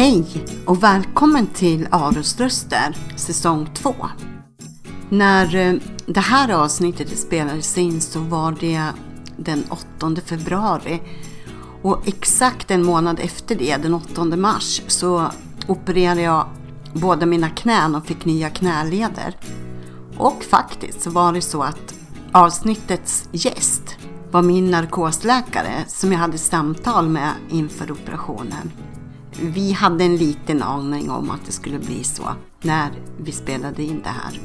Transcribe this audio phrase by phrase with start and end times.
[0.00, 3.94] Hej och välkommen till Aros Röster säsong 2.
[5.08, 5.74] När eh,
[6.06, 8.82] det här avsnittet spelades in så var det
[9.36, 11.02] den 8 februari
[11.82, 15.30] och exakt en månad efter det, den 8 mars, så
[15.68, 16.46] opererade jag
[16.92, 19.36] båda mina knän och fick nya knäleder.
[20.16, 21.94] Och faktiskt så var det så att
[22.32, 23.96] avsnittets gäst
[24.30, 28.72] var min narkosläkare som jag hade samtal med inför operationen.
[29.42, 32.28] Vi hade en liten aning om att det skulle bli så
[32.62, 32.90] när
[33.20, 34.40] vi spelade in det här.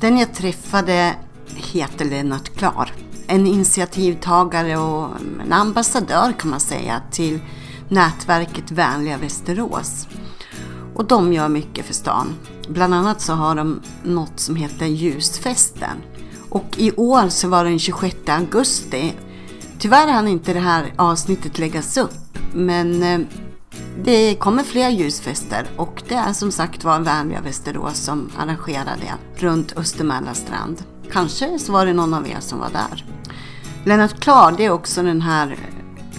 [0.00, 1.16] Den jag träffade
[1.54, 2.92] heter Lennart Klar.
[3.26, 5.08] En initiativtagare och
[5.44, 7.40] en ambassadör kan man säga till
[7.88, 10.08] nätverket Vänliga Västerås.
[10.94, 12.34] Och de gör mycket för stan.
[12.68, 15.96] Bland annat så har de något som heter Ljusfesten.
[16.48, 19.14] Och i år så var det den 26 augusti.
[19.78, 22.38] Tyvärr hann inte det här avsnittet läggas upp.
[22.54, 23.20] Men eh,
[24.04, 29.42] det kommer fler ljusfester och det är som sagt var Vänliga Västerås som arrangerar det
[29.46, 30.82] runt Östermälarstrand.
[31.12, 33.04] Kanske så var det någon av er som var där.
[33.84, 35.56] Lennart Klar, det är också den här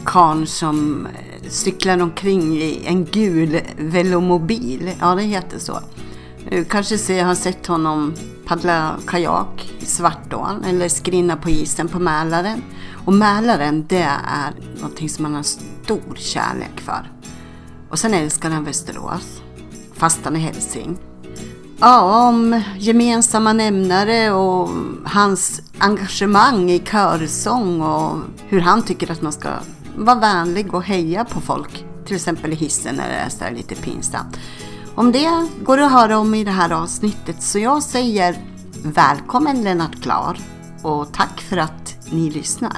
[0.05, 4.91] karln som eh, cyklar omkring i en gul velomobil.
[4.99, 5.79] Ja, det heter så.
[6.49, 8.13] Du kanske ser, har sett honom
[8.45, 12.63] paddla kajak i Svartån eller skrinna på isen på Mälaren.
[13.05, 17.20] Och Mälaren, det är någonting som man har stor kärlek för.
[17.91, 19.41] Och sen älskar han Västerås,
[19.93, 20.97] fast han är hälsing.
[21.79, 24.69] Ja, om gemensamma nämnare och
[25.05, 29.49] hans engagemang i körsång och hur han tycker att man ska
[29.97, 31.85] vara vänlig och heja på folk.
[32.05, 34.39] Till exempel i hissen när det är så lite pinsamt.
[34.95, 38.37] Om det går att höra om i det här avsnittet så jag säger
[38.83, 40.37] välkommen Lennart Klar
[40.81, 42.77] och tack för att ni lyssnar.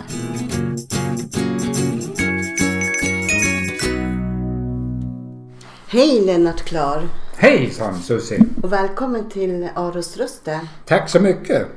[5.94, 8.46] Hej Lennart Klar Hejsan Susie!
[8.64, 10.60] och välkommen till Aros röster.
[10.86, 11.68] Tack så mycket!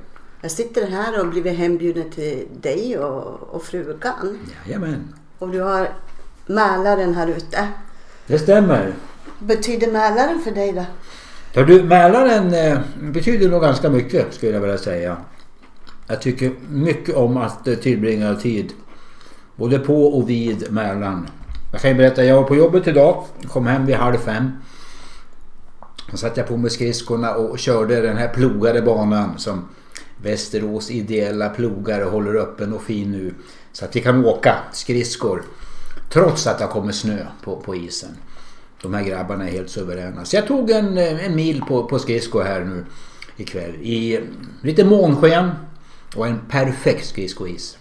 [0.42, 4.38] Jag sitter här och blivit hembjuden till dig och, och frugan.
[4.66, 5.88] Jajamän, Och du har
[6.46, 7.68] Mälaren här ute.
[8.26, 8.92] det stämmer.
[9.38, 10.72] Betyder Mälaren för dig
[11.52, 11.62] då?
[11.64, 15.16] Du, Mälaren eh, betyder nog ganska mycket skulle jag vilja säga.
[16.06, 18.72] Jag tycker mycket om att tillbringa tid
[19.56, 21.26] både på och vid Mälaren.
[21.76, 24.52] Jag kan ju berätta, jag var på jobbet idag, kom hem vid halv fem.
[26.10, 29.68] Då satte jag på mig skridskorna och körde den här plogade banan som
[30.22, 33.34] Västerås ideella plogare håller öppen och fin nu.
[33.72, 35.42] Så att vi kan åka skridskor
[36.12, 38.16] trots att det har kommit snö på, på isen.
[38.82, 40.24] De här grabbarna är helt suveräna.
[40.24, 42.84] Så jag tog en, en mil på, på skridskor här nu
[43.36, 44.20] ikväll i
[44.62, 45.50] lite månsken
[46.14, 47.78] och en perfekt skridskois.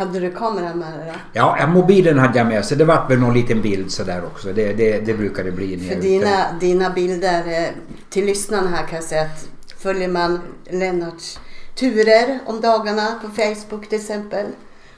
[0.00, 1.18] Hade du kameran med dig då?
[1.32, 4.52] Ja, mobilen hade jag med så det var väl någon liten bild sådär också.
[4.52, 5.76] Det, det, det brukar det bli.
[5.76, 7.68] när För dina, dina bilder, eh,
[8.10, 10.40] till lyssnarna här kan jag säga att följer man
[10.70, 11.38] Lennarts
[11.74, 14.46] turer om dagarna på Facebook till exempel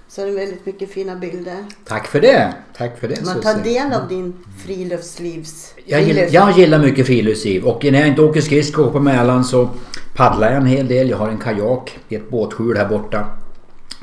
[0.08, 1.64] så är det väldigt mycket fina bilder.
[1.84, 2.54] Tack för det!
[2.76, 3.80] Tack för det Man tar Susie.
[3.80, 5.74] del av din friluftslivs...
[5.84, 9.68] Jag gillar, jag gillar mycket friluftsliv och när jag inte åker skridskor på Mälaren så
[10.14, 11.10] paddlar jag en hel del.
[11.10, 13.41] Jag har en kajak i ett båtskjul här borta.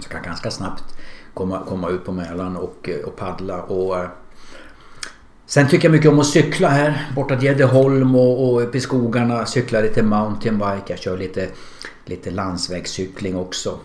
[0.02, 0.84] Så jag kan ganska snabbt
[1.34, 3.62] komma, komma ut på Mälaren och, eh, och paddla.
[3.62, 4.10] Och, eh,
[5.46, 9.46] sen tycker jag mycket om att cykla här borta Gäddeholm och, och uppe i skogarna.
[9.46, 10.84] Cykla lite mountainbike.
[10.88, 11.50] Jag kör lite,
[12.06, 13.80] lite landsvägscykling också.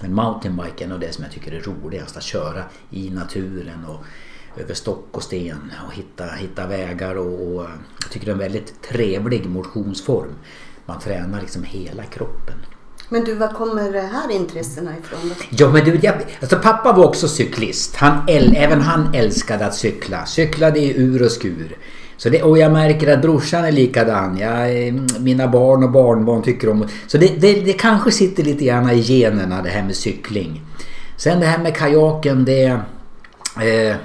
[0.00, 2.16] Men mountainbiken är det som jag tycker är roligast.
[2.16, 4.04] Att köra i naturen och
[4.56, 7.14] över stock och sten och hitta, hitta vägar.
[7.14, 10.34] Och, och eh, jag tycker det är en väldigt trevlig motionsform.
[10.86, 12.56] Man tränar liksom hela kroppen.
[13.14, 15.34] Men du, var kommer de här intressena ifrån?
[15.50, 17.96] Ja men du, jag, alltså pappa var också cyklist.
[17.96, 20.26] Han, äl, även han älskade att cykla.
[20.26, 21.76] Cyklade i ur och skur.
[22.16, 24.38] Så det, och jag märker att brorsan är likadan.
[24.38, 28.64] Jag, eh, mina barn och barnbarn tycker om Så det, det, det kanske sitter lite
[28.64, 30.62] grann i generna det här med cykling.
[31.16, 32.66] Sen det här med kajaken det...
[32.66, 33.96] Eh,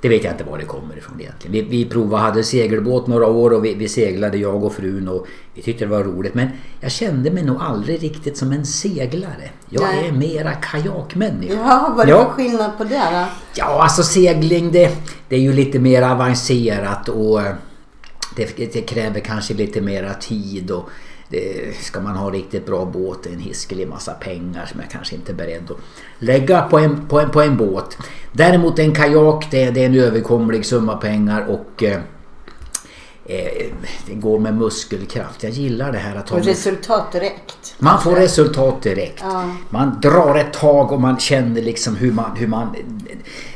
[0.00, 1.52] det vet jag inte var det kommer ifrån egentligen.
[1.52, 5.26] Vi, vi provade, hade segelbåt några år och vi, vi seglade jag och frun och
[5.54, 6.34] vi tyckte det var roligt.
[6.34, 6.48] Men
[6.80, 9.50] jag kände mig nog aldrig riktigt som en seglare.
[9.68, 10.08] Jag Nej.
[10.08, 11.54] är mera kajakmänniska.
[11.54, 12.24] Ja, vad är det Ja.
[12.24, 13.24] för skillnad på det då?
[13.54, 14.90] Ja, alltså segling det,
[15.28, 17.52] det är ju lite mer avancerat och eh,
[18.36, 20.88] det, det kräver kanske lite mera tid och
[21.30, 25.32] det, ska man ha riktigt bra båt, en hiskelig massa pengar som jag kanske inte
[25.32, 25.76] är beredd att
[26.18, 27.98] lägga på en, på en, på en båt.
[28.32, 32.00] Däremot en kajak, det, det är en överkomlig summa pengar och eh,
[33.24, 33.66] eh,
[34.06, 35.42] det går med muskelkraft.
[35.42, 37.74] Jag gillar det här att ha Och resultat direkt.
[37.78, 39.22] man får resultat direkt.
[39.22, 39.50] Ja.
[39.70, 42.76] Man drar ett tag och man känner liksom hur man, hur man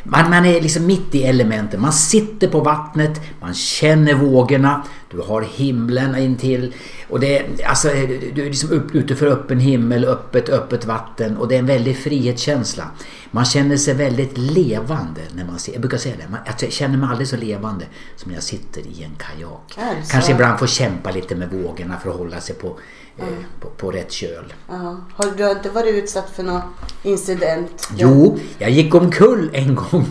[0.02, 1.80] man, man är liksom mitt i elementen.
[1.80, 6.74] Man sitter på vattnet, man känner vågorna, du har himlen intill.
[7.08, 7.88] Och det är, alltså,
[8.34, 11.66] du är liksom upp, ute för öppen himmel, öppet, öppet vatten och det är en
[11.66, 12.90] väldig frihetskänsla.
[13.30, 16.98] Man känner sig väldigt levande när man ser, jag brukar säga det, man, jag känner
[16.98, 17.84] mig aldrig så levande
[18.16, 19.78] som när jag sitter i en kajak.
[20.10, 22.78] Kanske ibland får kämpa lite med vågorna för att hålla sig på
[23.18, 23.34] mm.
[23.60, 24.52] på, på rätt köl.
[24.68, 24.96] Ja.
[25.14, 26.62] Har du inte varit utsatt för någon
[27.02, 27.88] incident?
[27.96, 30.06] Jo, jag gick omkull en gång.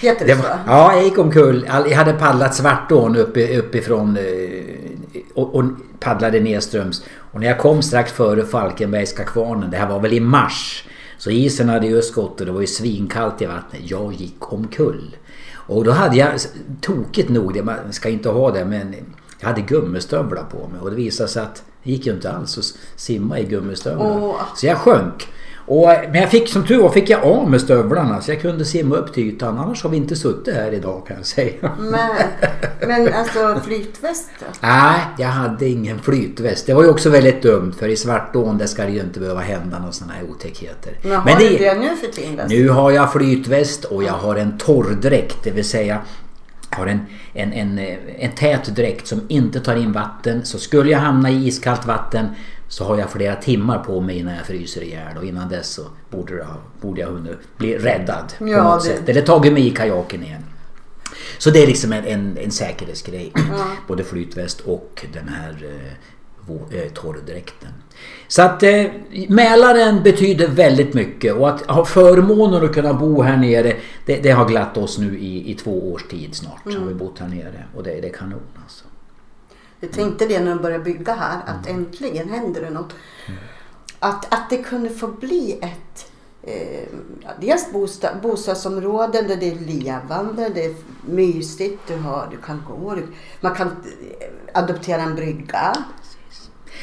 [0.00, 0.58] Heter det, det var, så?
[0.66, 1.66] Ja, jag gick omkull.
[1.68, 4.22] Jag hade paddlat Svartån uppe, uppifrån eh,
[5.34, 5.64] och, och
[6.00, 7.04] paddlade nedströms.
[7.32, 10.84] Och när jag kom strax före Falkenbergska kvarnen, det här var väl i mars,
[11.18, 13.80] så isen hade just gått och det var ju svinkallt i vattnet.
[13.84, 15.16] Jag gick omkull.
[15.52, 16.32] Och då hade jag,
[16.80, 18.94] tokigt nog, man ska inte ha det, men
[19.40, 22.58] jag hade gummistövlar på mig och det visade sig att det gick ju inte alls
[22.58, 24.06] att simma i gummistövlar.
[24.06, 24.36] Oh.
[24.56, 25.28] Så jag sjönk.
[25.66, 28.64] Och, men jag fick, som tur var fick jag av med stövlarna så jag kunde
[28.64, 29.58] simma upp till ytan.
[29.58, 31.70] Annars har vi inte suttit här idag kan jag säga.
[31.78, 32.10] Men,
[32.88, 34.46] men alltså flytväst då?
[34.60, 36.66] Nej, jag hade ingen flytväst.
[36.66, 39.40] Det var ju också väldigt dumt för i Svartån där ska det ju inte behöva
[39.40, 40.92] hända några sådana här otäckheter.
[41.02, 42.46] Men har men det, du det nu för tiden?
[42.48, 45.36] Nu har jag flytväst och jag har en torrdräkt.
[45.44, 45.98] Det vill säga
[46.76, 47.00] har en,
[47.34, 47.78] en, en,
[48.18, 50.44] en tät dräkt som inte tar in vatten.
[50.44, 52.26] Så skulle jag hamna i iskallt vatten
[52.72, 55.82] så har jag flera timmar på mig innan jag fryser ihjäl och innan dess så
[56.10, 58.88] borde jag, borde jag hunnit bli räddad på ja, något det...
[58.88, 59.08] sätt.
[59.08, 60.44] Eller tagit mig i kajaken igen.
[61.38, 63.32] Så det är liksom en, en, en säkerhetsgrej.
[63.34, 63.66] Ja.
[63.88, 67.70] Både flytväst och den här eh, eh torrdräkten.
[68.28, 68.84] Så att eh,
[69.28, 73.76] Mälaren betyder väldigt mycket och att ha förmånen att kunna bo här nere
[74.06, 76.66] det, det har glatt oss nu i, i två års tid snart.
[76.66, 76.80] Mm.
[76.80, 78.84] har vi bott här nere och det, det är kanon alltså.
[79.82, 81.78] Jag tänkte det när du började bygga här att mm.
[81.78, 82.94] äntligen händer det något.
[83.26, 83.40] Mm.
[83.98, 86.12] Att, att det kunde få bli ett
[86.42, 86.88] eh,
[87.40, 90.74] dels bostad, bostadsområden där det är levande, det är
[91.06, 93.06] mysigt, du, har, du kan gå, du,
[93.40, 93.70] man kan
[94.54, 95.84] adoptera en brygga.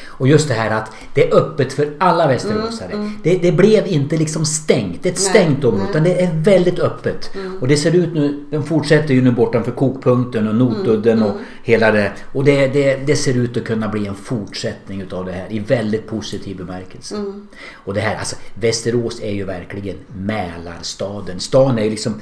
[0.07, 2.91] Och just det här att det är öppet för alla västeråsare.
[2.91, 3.19] Mm, mm.
[3.23, 5.03] Det, det, blev inte liksom stängt.
[5.03, 5.89] Det är ett nej, stängt område.
[5.89, 7.35] Utan det är väldigt öppet.
[7.35, 7.57] Mm.
[7.57, 11.33] Och det ser ut nu, de fortsätter ju nu bortanför kokpunkten och Notudden mm, och
[11.33, 11.45] mm.
[11.63, 12.11] hela det.
[12.33, 15.59] Och det, det, det, ser ut att kunna bli en fortsättning utav det här i
[15.59, 17.15] väldigt positiv bemärkelse.
[17.15, 17.47] Mm.
[17.73, 21.39] Och det här, alltså Västerås är ju verkligen Mälarstaden.
[21.39, 22.21] Stan är ju liksom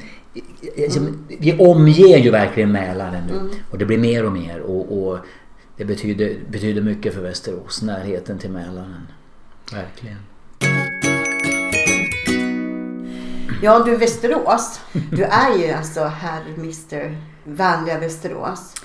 [0.76, 4.60] liksom, vi omger ju verkligen Mälaren nu och det blir mer och mer.
[4.60, 5.18] Och, och
[5.78, 9.08] det betyder, betyder mycket för Västerås, närheten till Mälaren.
[9.74, 10.18] Verkligen.
[13.62, 14.80] Ja du Västerås,
[15.12, 18.76] du är ju alltså herr Mr Vänliga Västerås.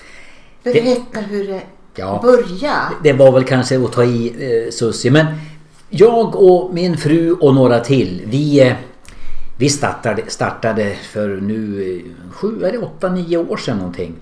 [0.63, 1.61] Berätta det, hur det
[1.95, 2.95] ja, började.
[3.03, 5.25] Det var väl kanske att ta i eh, Susie men
[5.89, 8.75] jag och min fru och några till vi eh,
[9.57, 14.15] vi startade, startade för nu eh, sju, eller åtta, nio år sedan någonting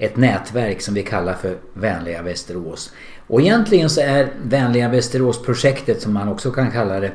[0.00, 2.92] ett nätverk som vi kallar för Vänliga Västerås.
[3.26, 7.12] Och egentligen så är Vänliga Västerås-projektet som man också kan kalla det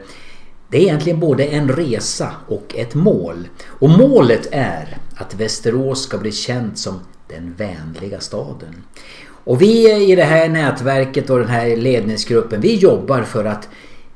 [0.68, 3.48] det är egentligen både en resa och ett mål.
[3.66, 8.84] Och målet är att Västerås ska bli känt som den vänliga staden.
[9.28, 13.70] Och vi i det här nätverket och den här ledningsgruppen, vi jobbar för att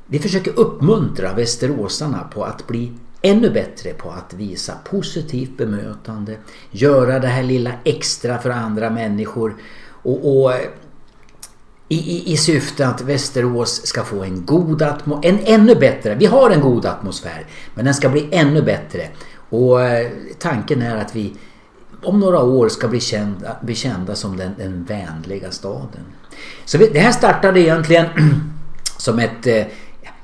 [0.06, 6.36] vi försöker uppmuntra västeråsarna på att bli ännu bättre på att visa positivt bemötande,
[6.70, 9.56] göra det här lilla extra för andra människor
[10.02, 10.60] och, och eh,
[11.88, 16.26] i, i, i, syfte att Västerås ska få en god atmosfär, en ännu bättre, vi
[16.26, 19.08] har en god atmosfär, men den ska bli ännu bättre.
[19.50, 21.34] Och eh, tanken är att vi
[22.02, 26.04] om några år ska bli kända, bli kända som den, den vänliga staden.
[26.64, 28.06] Så vi, det här startade egentligen
[28.98, 29.62] som ett eh,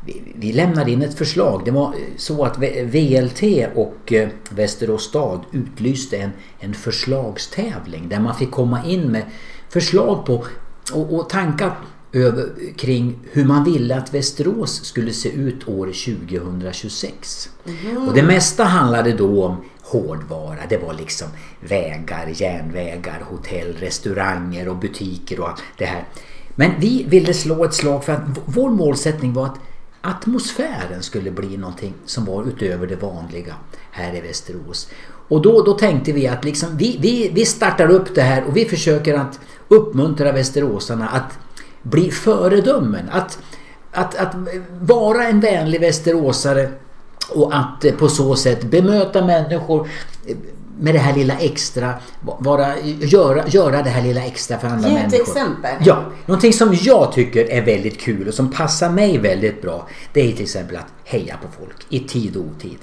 [0.06, 1.62] eh, vi lämnade in ett förslag.
[1.64, 3.42] Det var så att VLT
[3.74, 9.22] och eh, Västerås stad utlyste en, en förslagstävling där man fick komma in med
[9.68, 10.44] förslag på
[10.92, 11.76] och, och tankar
[12.12, 17.50] över, kring hur man ville att Västerås skulle se ut år 2026.
[17.66, 18.08] Mm.
[18.08, 20.58] Och det mesta handlade då om hårdvara.
[20.68, 21.28] Det var liksom
[21.60, 26.04] vägar, järnvägar, hotell, restauranger och butiker och det här.
[26.54, 29.58] Men vi ville slå ett slag för att vår målsättning var att
[30.06, 33.54] atmosfären skulle bli någonting som var utöver det vanliga
[33.90, 34.88] här i Västerås.
[35.28, 38.56] Och då, då tänkte vi att liksom, vi, vi, vi startar upp det här och
[38.56, 41.38] vi försöker att uppmuntra västeråsarna att
[41.82, 43.08] bli föredömen.
[43.12, 43.38] Att,
[43.92, 44.34] att, att
[44.80, 46.68] vara en vänlig västeråsare
[47.34, 49.88] och att på så sätt bemöta människor
[50.78, 51.94] med det här lilla extra,
[52.38, 55.16] bara göra, göra det här lilla extra för andra Ge människor.
[55.16, 55.76] Ge ett exempel.
[55.84, 59.88] Ja, någonting som jag tycker är väldigt kul och som passar mig väldigt bra.
[60.12, 62.78] Det är till exempel att heja på folk i tid och otid.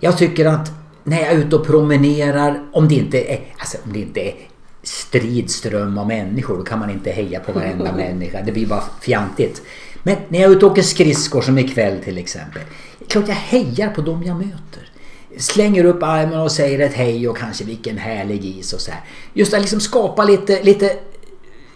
[0.00, 0.70] Jag tycker att
[1.04, 4.34] när jag är ute och promenerar, om det inte är, alltså, om det inte är
[4.82, 8.42] strid ström av människor, då kan man inte heja på varenda människa.
[8.42, 9.62] Det blir bara fjantigt.
[10.02, 12.62] Men när jag är ute och åker skridskor som ikväll till exempel.
[13.08, 14.91] Klart jag hejar på dem jag möter.
[15.38, 19.00] Slänger upp armen och säger ett hej och kanske vilken härlig is och så här.
[19.32, 20.96] Just att liksom skapa lite, lite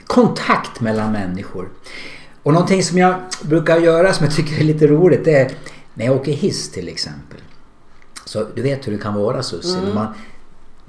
[0.06, 1.68] kontakt mellan människor.
[2.42, 5.52] Och någonting som jag brukar göra som jag tycker är lite roligt det är
[5.94, 7.40] när jag åker hiss till exempel.
[8.24, 9.72] Så du vet hur det kan vara Susie.
[9.72, 9.84] Mm.
[9.84, 10.06] När man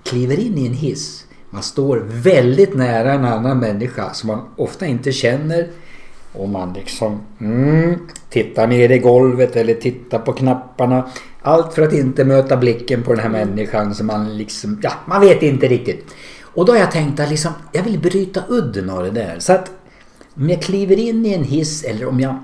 [0.03, 1.25] kliver in i en hiss.
[1.49, 5.67] Man står väldigt nära en annan människa som man ofta inte känner.
[6.37, 11.09] Och man liksom mm, tittar ner i golvet eller tittar på knapparna.
[11.41, 15.21] Allt för att inte möta blicken på den här människan som man liksom, ja, man
[15.21, 16.05] vet inte riktigt.
[16.41, 19.35] Och då har jag tänkt att liksom, jag vill bryta udden av det där.
[19.39, 19.71] Så att
[20.35, 22.35] om jag kliver in i en hiss eller om jag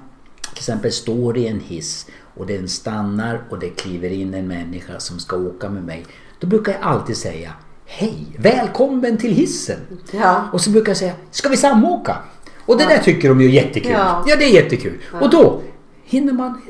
[0.53, 4.99] till exempel står i en hiss och den stannar och det kliver in en människa
[4.99, 6.05] som ska åka med mig.
[6.39, 7.53] Då brukar jag alltid säga
[7.85, 8.25] Hej!
[8.37, 9.79] Välkommen till hissen!
[10.11, 10.47] Ja.
[10.53, 12.17] Och så brukar jag säga Ska vi samåka?
[12.65, 12.89] Och det ja.
[12.89, 13.91] där tycker de ju är jättekul.
[13.91, 14.97] Ja, ja det är jättekul.
[15.13, 15.19] Ja.
[15.19, 15.61] Och då
[16.03, 16.61] hinner man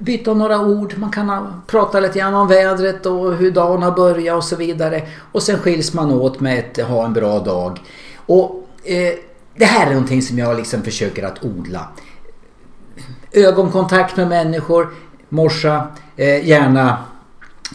[0.00, 4.36] byta några ord, man kan prata lite grann om vädret och hur dagen har börjat
[4.36, 5.02] och så vidare.
[5.32, 7.80] Och sen skiljs man åt med att ha en bra dag.
[8.16, 9.14] Och eh,
[9.56, 11.88] det här är någonting som jag liksom försöker att odla.
[13.32, 14.88] Ögonkontakt med människor,
[15.28, 15.86] morsa,
[16.16, 16.98] eh, gärna,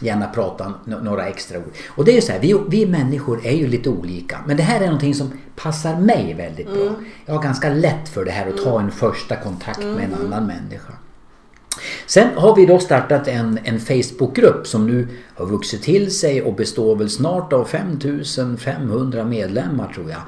[0.02, 1.72] gärna prata några extra ord.
[1.88, 4.38] Och det är ju så här, vi, vi människor är ju lite olika.
[4.46, 6.82] Men det här är någonting som passar mig väldigt bra.
[6.82, 6.94] Mm.
[7.26, 10.26] Jag har ganska lätt för det här att ta en första kontakt med en mm.
[10.26, 10.92] annan människa.
[12.06, 16.54] Sen har vi då startat en, en Facebookgrupp som nu har vuxit till sig och
[16.54, 20.20] består väl snart av 5500 medlemmar tror jag.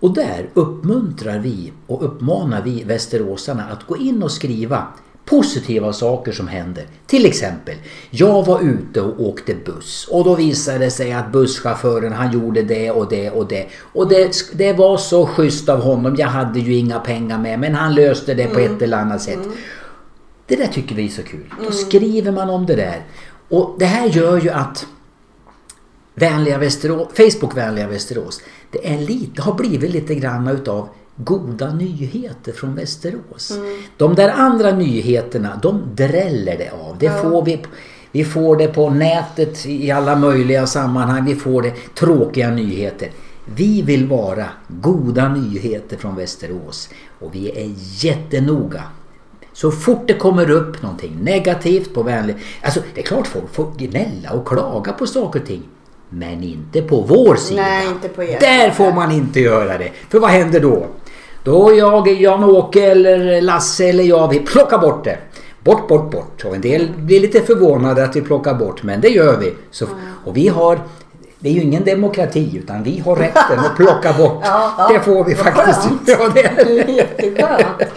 [0.00, 4.86] Och där uppmuntrar vi och uppmanar vi västeråsarna att gå in och skriva
[5.26, 6.86] positiva saker som händer.
[7.06, 7.74] Till exempel,
[8.10, 12.62] jag var ute och åkte buss och då visade det sig att busschauffören han gjorde
[12.62, 13.66] det och det och det.
[13.92, 16.16] Och det, det var så schysst av honom.
[16.18, 18.74] Jag hade ju inga pengar med men han löste det på mm.
[18.74, 19.34] ett eller annat sätt.
[19.34, 19.52] Mm.
[20.46, 21.54] Det där tycker vi är så kul.
[21.56, 21.72] Då mm.
[21.72, 23.06] skriver man om det där.
[23.48, 24.86] Och det här gör ju att
[26.14, 28.40] Vänliga Västerås, Facebook Vänliga Västerås,
[28.70, 33.50] det är lite, har blivit lite grann utav goda nyheter från Västerås.
[33.50, 33.82] Mm.
[33.96, 36.98] De där andra nyheterna, de dräller det av.
[36.98, 37.22] Det ja.
[37.22, 37.62] får vi,
[38.12, 41.24] vi får det på nätet i alla möjliga sammanhang.
[41.24, 43.10] Vi får det tråkiga nyheter.
[43.54, 46.88] Vi vill vara goda nyheter från Västerås
[47.20, 48.82] och vi är jättenoga
[49.56, 52.36] så fort det kommer upp någonting negativt på vänlig...
[52.62, 55.62] Alltså det är klart folk får gnälla och klaga på saker och ting.
[56.08, 57.62] Men inte på vår sida.
[57.62, 58.40] Nej, inte på er.
[58.40, 59.90] Där får man inte göra det.
[60.08, 60.86] För vad händer då?
[61.46, 65.18] Då jag, Jan-Åke eller Lasse eller jag, vi plockar bort det.
[65.64, 66.44] Bort, bort, bort.
[66.44, 69.54] Och en del blir lite förvånade att vi plockar bort, men det gör vi.
[69.70, 69.86] Så,
[70.24, 70.78] och vi har
[71.38, 74.40] det är ju ingen demokrati utan vi har rätten att plocka bort.
[74.42, 74.88] ja, ja.
[74.92, 75.88] Det får vi faktiskt.
[76.06, 77.88] Ja, det är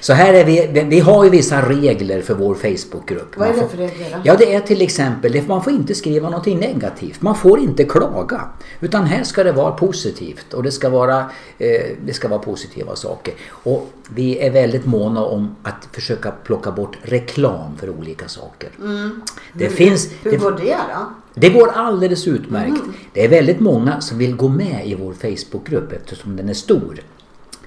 [0.00, 3.36] Så här är vi, vi har ju vissa regler för vår Facebookgrupp.
[3.36, 4.18] Vad är det för regler då?
[4.24, 7.22] Ja det är till exempel, man får inte skriva någonting negativt.
[7.22, 8.48] Man får inte klaga.
[8.80, 11.18] Utan här ska det vara positivt och det ska vara,
[11.58, 13.34] eh, det ska vara positiva saker.
[13.48, 18.70] Och vi är väldigt måna om att försöka plocka bort reklam för olika saker.
[18.78, 19.22] Mm.
[19.52, 21.12] Det hur, finns, hur går det då?
[21.34, 22.68] Det går alldeles utmärkt.
[22.68, 22.92] Mm.
[23.12, 27.00] Det är väldigt många som vill gå med i vår Facebookgrupp eftersom den är stor.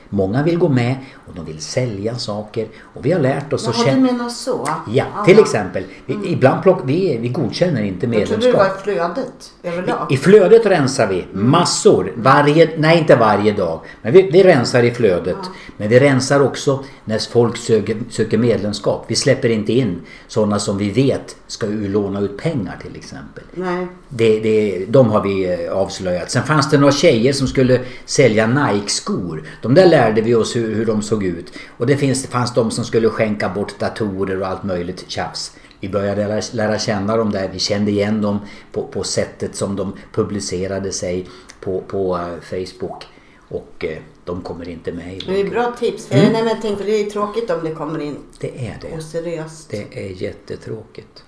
[0.09, 0.95] Många vill gå med
[1.27, 2.67] och de vill sälja saker.
[2.93, 4.07] Och vi har lärt oss Jaha, att känna...
[4.07, 4.69] du menar så?
[4.87, 5.83] Ja, till exempel.
[6.05, 6.27] Vi, mm.
[6.27, 8.43] Ibland plock, vi, vi godkänner inte medlemskap.
[8.43, 10.07] Jag trodde det var i flödet överlag.
[10.09, 11.49] I, I flödet rensar vi mm.
[11.49, 12.13] massor.
[12.15, 13.79] Varje, nej, inte varje dag.
[14.01, 15.37] Men vi, vi rensar i flödet.
[15.43, 15.49] Ja.
[15.77, 19.05] Men vi rensar också när folk söker, söker medlemskap.
[19.07, 23.43] Vi släpper inte in sådana som vi vet ska låna ut pengar till exempel.
[23.53, 23.87] Nej.
[24.09, 26.31] Det, det, de har vi eh, avslöjat.
[26.31, 29.43] Sen fanns det några tjejer som skulle sälja Nike-skor.
[29.61, 31.53] De där lärde vi oss hur, hur de såg ut.
[31.77, 35.55] Och det finns, fanns de som skulle skänka bort datorer och allt möjligt tjafs.
[35.79, 37.49] Vi började lära, lära känna dem där.
[37.53, 38.39] Vi kände igen dem
[38.71, 41.27] på, på sättet som de publicerade sig
[41.61, 43.07] på, på uh, Facebook.
[43.49, 46.07] Och uh, de kommer inte med i Det är bra tips.
[46.07, 46.47] För mm.
[46.47, 48.97] jag tänkte, det är tråkigt om det kommer in Det är det.
[48.97, 49.69] Oseriöst.
[49.69, 51.23] Det är jättetråkigt.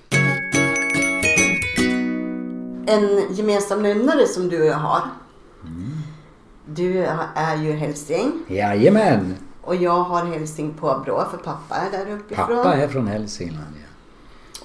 [2.87, 5.01] En gemensam nämnare som du och jag har.
[5.63, 5.91] Mm.
[6.75, 8.43] Du är ju hälsing.
[8.47, 9.35] Jajamän.
[9.61, 12.47] Och jag har hälsing på Brå för pappa är där uppifrån.
[12.47, 13.87] Pappa är från Hälsingland ja.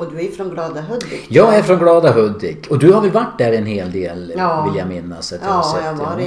[0.04, 1.26] Och du är från Glada Hudik?
[1.28, 2.66] Jag är från Glada Hudik.
[2.70, 4.64] Och du har väl varit där en hel del ja.
[4.64, 5.32] vill jag minnas.
[5.32, 6.26] Att jag ja, har sett, jag har varit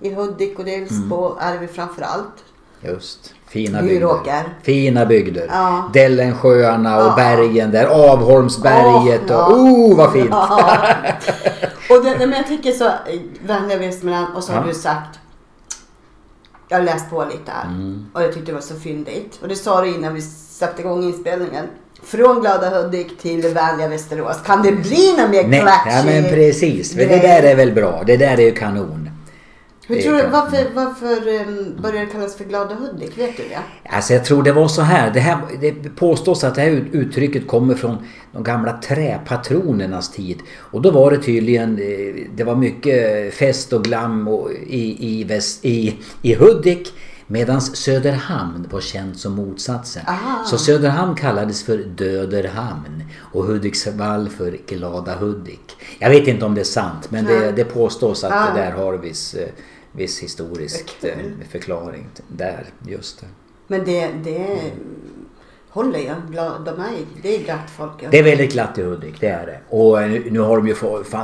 [0.00, 1.10] i, i Hudik och dels mm.
[1.10, 2.44] på Arvi framförallt.
[2.82, 3.34] Just.
[3.48, 4.24] Fina Bjuråker.
[4.24, 4.44] bygder.
[4.62, 5.46] Fina bygder.
[5.50, 5.90] Ja.
[5.92, 7.14] Dellensjöarna och Ja.
[7.16, 7.86] bergen där.
[7.86, 9.46] Avholmsberget ja.
[9.46, 9.52] och...
[9.58, 10.28] Oh vad fint!
[10.30, 10.74] Ja.
[11.90, 12.90] Och det, men jag tycker så,
[13.46, 15.18] Vänliga Västmanland och så har du sagt
[16.68, 18.06] jag har läst på lite här Mm.
[18.14, 19.38] och jag tyckte det var så fyndigt.
[19.42, 21.66] Och det sa du innan vi satte igång inspelningen.
[22.02, 24.36] Från Glada Hudik till Vänliga Västerås.
[24.46, 26.94] Kan det bli något mer Nej, ja, men precis.
[26.94, 27.28] Men det grej?
[27.28, 28.02] där är väl bra.
[28.06, 29.10] Det där är ju kanon.
[29.94, 33.18] Hur tror du, varför, varför um, började det kallas för Glada Hudik?
[33.18, 33.58] Vet du det?
[33.90, 35.10] Alltså jag tror det var så här.
[35.10, 37.96] Det, här, det påstås att det här uttrycket kommer från
[38.32, 40.38] de gamla träpatronernas tid.
[40.56, 45.24] Och då var det tydligen, eh, det var mycket fest och glam och i, i,
[45.24, 46.92] väst, i, i Hudik.
[47.26, 50.02] Medan Söderhamn var känt som motsatsen.
[50.06, 50.44] Aha.
[50.44, 55.76] Så Söderhamn kallades för Döderhamn och Hudiksvall för Glada Hudik.
[55.98, 58.54] Jag vet inte om det är sant men det, det påstås att Ah.
[58.54, 59.48] det där har viss, eh,
[59.92, 61.18] viss historisk eh,
[61.50, 62.06] förklaring.
[62.28, 63.26] Där, just det.
[63.66, 64.72] Men det, det
[65.68, 66.16] håller jag.
[66.64, 67.92] De är, det är glatt folk.
[68.10, 69.60] Det är väldigt glatt i Hudik, det är det.
[69.68, 70.74] Och eh, nu har de ju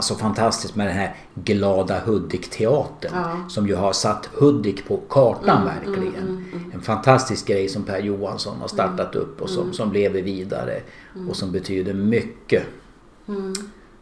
[0.00, 3.12] så fantastiskt med den här Glada Hudik-teatern.
[3.14, 3.48] Ja.
[3.48, 6.44] Som ju har satt Hudik på kartan verkligen.
[6.74, 10.80] En fantastisk grej som Per Johansson har startat upp och som, som lever vidare.
[11.28, 12.62] Och som betyder mycket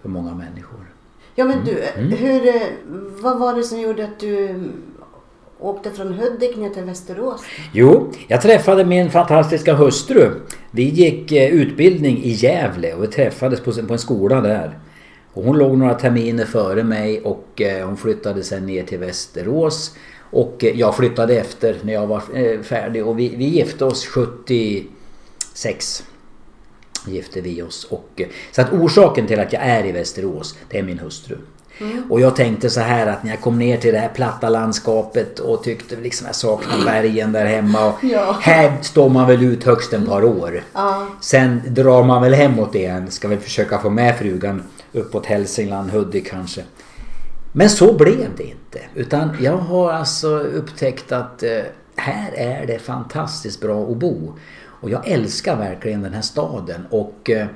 [0.03, 0.94] för många människor.
[1.35, 2.13] Ja men du, Mm.
[2.13, 2.63] hur, eh,
[3.21, 4.55] vad var det som gjorde att du
[5.61, 7.43] åkte från Hudik ner till Västerås?
[7.73, 10.31] Jo, jag träffade min fantastiska hustru.
[10.71, 14.79] Vi gick eh, utbildning i Gävle och vi träffades på, på en skola där.
[15.33, 19.97] Och hon låg några terminer före mig och eh, hon flyttade sen ner till Västerås.
[20.31, 22.23] Och jag flyttade efter när jag var
[22.63, 26.05] färdig och vi, vi gifte oss 76.
[27.07, 27.85] Gifte vi oss.
[27.85, 31.37] Och, eh, så att orsaken till att jag är i Västerås, det är min hustru.
[32.11, 35.39] Och jag tänkte så här att när jag kom ner till det här platta landskapet
[35.39, 37.87] och tyckte liksom jag saknade bergen där hemma.
[37.87, 38.39] Och Ja.
[38.41, 40.63] Här står man väl ut högst ett par år.
[40.73, 41.07] Ja.
[41.21, 43.11] Sen drar man väl hemåt igen.
[43.11, 46.63] Ska väl försöka få med frugan uppåt Hälsingland, Hudik kanske.
[47.53, 48.79] Men så blev det inte.
[48.95, 51.61] Utan jag har alltså upptäckt att eh,
[51.97, 54.33] här är det fantastiskt bra att bo.
[54.85, 57.47] Och jag älskar verkligen den här staden och eh,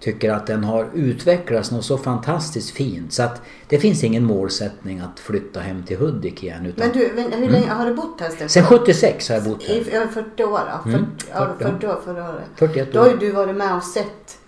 [0.00, 3.12] tycker att den har utvecklats något så fantastiskt fint.
[3.12, 6.66] Så att det finns ingen målsättning att flytta hem till Hudik igen.
[6.66, 8.38] Utan Men du, men hur länge har du bott här Stefan?
[8.40, 8.48] Mm.
[8.48, 9.74] Sen 76 har jag bott här.
[9.74, 10.90] I över 40 år då?
[10.90, 12.44] 40, Mm, ja, 40, 40 år förra året.
[12.56, 13.18] 41 Då har ju år.
[13.18, 14.38] du varit med och sett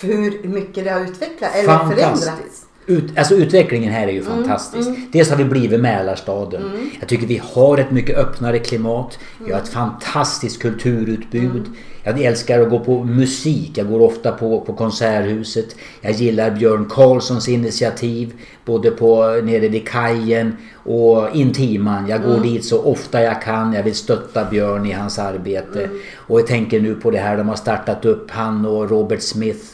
[0.00, 2.63] hur mycket det har utvecklats eller förändrats.
[2.86, 4.90] Ut, alltså utvecklingen här är ju fantastisk.
[5.12, 6.90] Dels har vi blivit Mälarstaden.
[7.00, 9.18] Jag tycker vi har ett mycket öppnare klimat.
[9.46, 11.62] Vi har ett fantastiskt kulturutbud.
[12.02, 13.70] Jag älskar att gå på musik.
[13.74, 15.76] Jag går ofta på, på Konserthuset.
[16.00, 18.32] Jag gillar Björn Karlssons initiativ.
[18.64, 22.08] Både på, nere vid kajen och Intiman.
[22.08, 23.72] Jag går dit så ofta jag kan.
[23.72, 25.88] Jag vill stötta Björn i hans arbete.
[26.16, 29.64] Och jag tänker nu på det här de har startat upp, han och Robert Smith.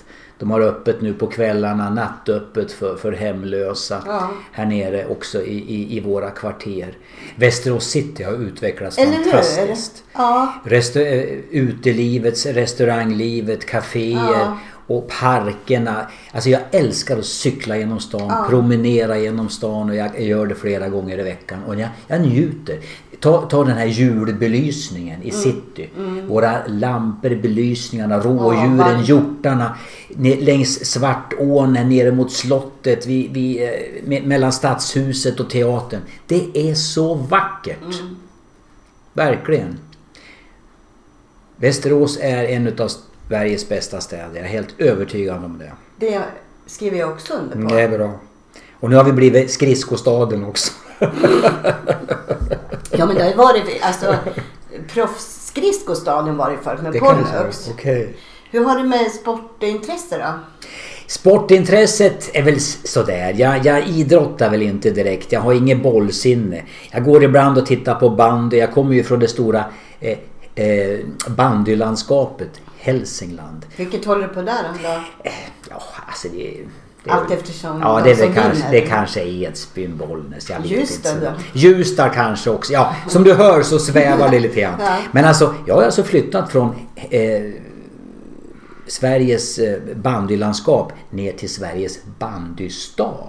[0.41, 4.03] De har öppet nu på kvällarna, nattöppet för, för hemlösa.
[4.07, 4.31] Ja.
[4.53, 6.99] Här nere också i, i, i våra kvarter.
[7.37, 9.25] Västerås city har utvecklats Eller hur?
[9.25, 10.05] fantastiskt.
[10.13, 10.55] Ja.
[10.65, 14.59] Resta- eh, utelivets, restauranglivet, kaféer Ja.
[14.91, 16.07] Och parkerna.
[16.33, 20.89] Alltså jag älskar att cykla genom stan, promenera genom stan och jag gör det flera
[20.89, 21.65] gånger i veckan.
[21.65, 22.79] Och jag, jag njuter.
[23.21, 25.29] Ta, ta den här julbelysningen Mm.
[25.29, 25.89] i city.
[26.29, 29.09] Våra lampor, belysningarna, rådjuren, varmt.
[29.09, 29.77] hjortarna.
[30.19, 36.01] Längs Svartån, nere mot slottet, vi, vi, eh, me- mellan stadshuset och teatern.
[36.27, 37.83] Det är så vackert.
[38.01, 38.17] Mm.
[39.13, 39.79] Verkligen.
[41.57, 42.91] Västerås är en av
[43.31, 44.35] Sveriges bästa städer.
[44.35, 45.73] Jag är helt övertygad om det.
[45.97, 46.23] Det
[46.67, 47.75] skriver jag också under på.
[47.75, 48.13] Det är bra.
[48.81, 50.73] Och nu har vi blivit skridskostaden också.
[52.93, 54.15] Ja men det har ju varit, alltså
[54.95, 57.69] proffsskridskostadion var det förut med Pollux.
[57.73, 58.17] Okej.
[58.51, 60.33] Hur har du med sportintresse då?
[61.07, 63.35] Sportintresset är väl sådär.
[63.37, 65.33] Jag, jag idrottar väl inte direkt.
[65.33, 66.63] Jag har inget bollsinne.
[66.91, 68.57] Jag går ibland och tittar på bandy.
[68.57, 69.65] Jag kommer ju från det stora
[70.01, 70.19] eh,
[70.55, 72.61] eh, bandylandskapet.
[72.81, 73.67] Hälsingland.
[73.77, 74.89] Vilket håller du på där då?
[75.25, 75.33] Eh,
[75.71, 76.57] ja, alltså det...
[77.05, 78.71] det Allt eftersom Ja, de det är väl kanske, vinner.
[78.71, 80.51] det kanske är Edsbyn, Bollnäs.
[80.51, 81.31] Jag Ljusdal då?
[81.53, 82.73] Ljusdal kanske också.
[82.73, 84.75] Ja, som du hör så svävar det lite grann.
[84.81, 84.97] Ja.
[85.13, 86.75] Men alltså, jag har alltså flyttat från
[87.11, 87.21] eh,
[88.91, 93.29] Sveriges eh, bandylandskap ner till Sveriges bandystad.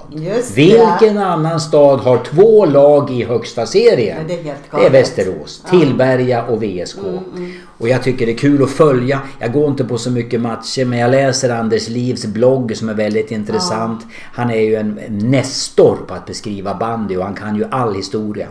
[0.56, 4.18] Vilken annan stad har två lag i högsta serien?
[4.18, 4.90] Ja, det är det är.
[4.90, 6.98] Västerås, Tillberga och VSK.
[7.78, 9.22] Och jag tycker det är kul att följa.
[9.40, 12.94] Jag går inte på så mycket matcher men jag läser Anders Livs blogg som är
[12.94, 14.06] väldigt intressant.
[14.34, 18.48] Han är ju en nestor på att beskriva bandy och han kan ju all historia.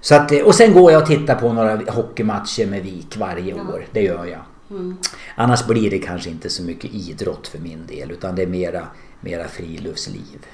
[0.00, 3.86] Så att, och sen går jag och tittar på några hockeymatcher med VIK varje år.
[3.92, 4.40] Det gör jag.
[4.70, 4.96] Mm.
[5.34, 8.86] Annars blir det kanske inte så mycket idrott för min del utan det är mera,
[9.20, 10.46] mera friluftsliv.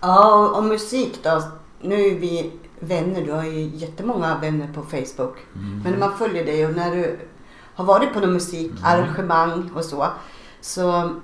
[0.00, 1.42] Ja, och, och musik då.
[1.80, 3.24] Nu är vi vänner.
[3.24, 5.36] Du har ju jättemånga vänner på Facebook.
[5.54, 5.80] Mm.
[5.84, 7.18] Men när man följer dig och när du
[7.74, 10.06] har varit på några musikarrangemang och så.
[10.60, 11.14] Så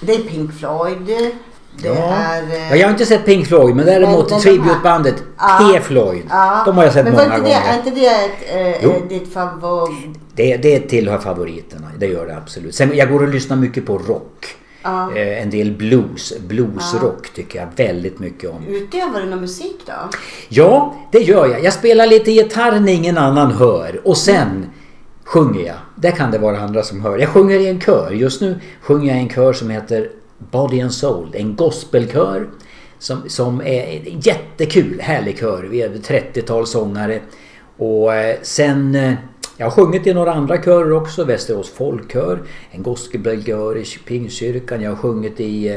[0.00, 1.34] det är Pink Floyd.
[1.82, 1.94] Det Ja.
[1.94, 2.42] är...
[2.42, 5.80] eh, Ja, jag har inte sett Pink Floyd men däremot Men- men de tributebandet Ja.
[6.28, 6.62] Ja.
[6.66, 7.76] De har jag sett Men många inte det, är gånger.
[7.78, 10.18] inte det ett, eh, ditt favorit?
[10.34, 12.74] Det, det tillhör favoriterna, det gör det absolut.
[12.74, 14.46] Sen, jag går och lyssnar mycket på rock.
[14.82, 15.16] Ja.
[15.16, 18.66] En del blues, bluesrock tycker jag väldigt mycket om.
[18.68, 19.92] Utövar du någon musik då?
[20.48, 21.64] Ja, det gör jag.
[21.64, 24.00] Jag spelar lite gitarr när ingen annan hör.
[24.04, 24.66] Och sen
[25.24, 25.76] sjunger jag.
[25.96, 27.18] Det kan det vara andra som hör.
[27.18, 28.10] Jag sjunger i en kör.
[28.10, 30.08] Just nu sjunger jag i en kör som heter
[30.38, 31.28] Body and Soul.
[31.34, 32.48] En gospelkör.
[32.98, 35.62] Som, som är jättekul, härlig kör.
[35.62, 37.20] Vi är ett 30-tal sångare.
[37.76, 38.94] Och eh, sen...
[38.94, 39.14] Eh,
[39.56, 41.24] jag har sjungit i några andra körer också.
[41.24, 42.42] Västerås folkkör.
[42.70, 44.82] En gospelkör i Pingstkyrkan.
[44.82, 45.76] Jag har sjungit i eh,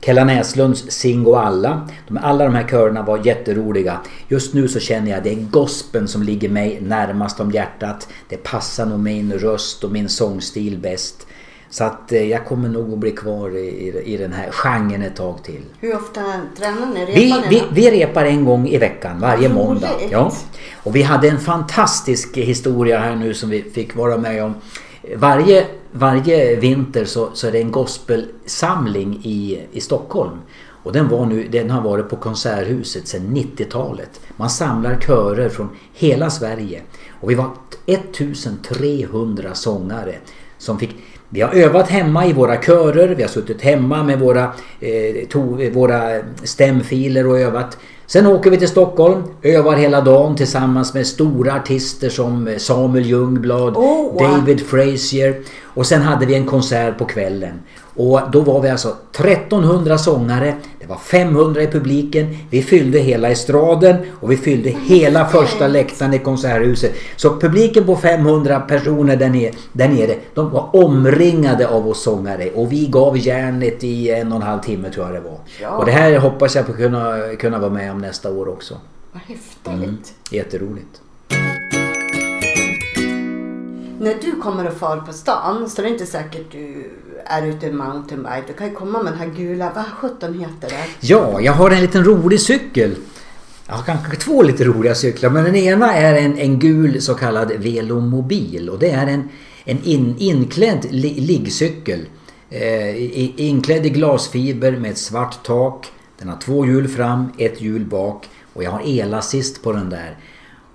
[0.00, 1.88] Kella Näslunds Sing och alla.
[2.08, 4.00] De, alla de här körerna var jätteroliga.
[4.28, 8.08] Just nu så känner jag att det är gospeln som ligger mig närmast om hjärtat.
[8.28, 11.25] Det passar nog min röst och min sångstil bäst.
[11.76, 15.16] Så att eh, jag kommer nog att bli kvar i, i, den här genren ett
[15.16, 15.62] tag till.
[15.80, 16.20] Hur ofta
[16.58, 17.00] tränar ni?
[17.00, 19.90] Repar Vi, ni vi, vi repar en gång i veckan, varje måndag.
[20.10, 20.32] Ja.
[20.82, 24.54] Och vi hade en fantastisk historia här nu som vi fick vara med om.
[25.16, 30.38] Varje, varje vinter så, så är det en gospelsamling i, i Stockholm.
[30.82, 34.20] Och den, var nu, den har varit på Konserthuset sedan 90-talet.
[34.36, 36.82] Man samlar körer från hela Sverige.
[37.20, 37.50] Och vi var
[37.86, 40.14] 1300 sångare
[40.58, 40.96] som fick
[41.28, 44.42] vi har övat hemma i våra körer, vi har suttit hemma med våra,
[44.80, 47.78] eh, to, våra stämfiler och övat.
[48.06, 53.76] Sen åker vi till Stockholm, övar hela dagen tillsammans med stora artister som Samuel Ljungblad,
[53.76, 54.18] Oh, wow.
[54.18, 55.40] David Frazier.
[55.62, 57.60] Och sen hade vi en konsert på kvällen.
[57.96, 63.30] Och då var vi alltså 1300 sångare, det var 500 i publiken, vi fyllde hela
[63.30, 66.92] estraden och vi fyllde hela första läktaren i Konserthuset.
[67.16, 72.50] Så publiken på 500 personer där nere, där nere, de var omringade av oss sångare
[72.50, 75.38] och vi gav järnet i en och en halv timme tror jag det var.
[75.62, 75.70] Ja.
[75.70, 78.74] Och det här hoppas jag på kunna, kunna vara med om nästa år också.
[79.12, 79.66] Vad häftigt.
[79.66, 79.98] Mm.
[80.30, 81.00] Jätteroligt.
[84.00, 86.90] När du kommer och far på stan så är det inte säkert du
[87.24, 88.44] är ute i mountainbike.
[88.46, 90.86] Du kan ju komma med den här gula, vad sjutton heter det?
[91.00, 92.96] Ja, jag har en liten rolig cykel.
[93.66, 97.14] Jag har kanske två lite roliga cyklar men den ena är en, en gul så
[97.14, 99.28] kallad velomobil och det är en,
[99.64, 102.00] en in, inklädd li, liggcykel.
[102.50, 105.86] Eh, inklädd i glasfiber med ett svart tak.
[106.18, 110.16] Den har två hjul fram, ett hjul bak och jag har elassist på den där.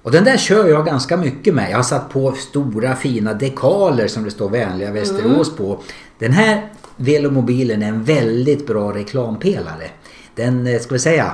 [0.03, 1.71] Och den där kör jag ganska mycket med.
[1.71, 5.79] Jag har satt på stora fina dekaler som det står vänliga Västerås på.
[6.19, 9.89] Den här velomobilen är en väldigt bra reklampelare.
[10.35, 11.31] Den, eh, ska vi säga,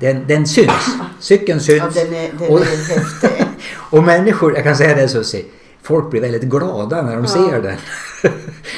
[0.00, 0.70] den, den syns.
[1.20, 1.82] Cykeln syns.
[1.96, 3.44] Ja, den är, den Och- är häftig.
[3.74, 5.44] och människor, jag kan säga det Susie,
[5.82, 7.76] folk blir väldigt glada när de ser den.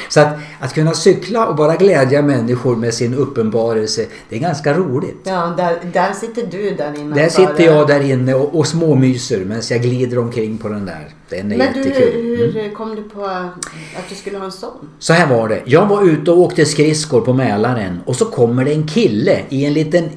[0.09, 4.73] Så att, att kunna cykla och bara glädja människor med sin uppenbarelse, det är ganska
[4.73, 5.21] roligt.
[5.23, 7.15] Ja, där, där sitter du där inne.
[7.15, 11.09] Där sitter jag där inne och, och småmyser medan jag glider omkring på den där.
[11.29, 12.41] Den är Men du, jättekul.
[12.41, 12.53] Mm.
[12.53, 14.89] hur kom du på att du skulle ha en sån?
[14.99, 15.61] Så här var det.
[15.65, 19.65] Jag var ute och åkte skridskor på Mälaren och så kommer det en kille i
[19.65, 20.09] en liten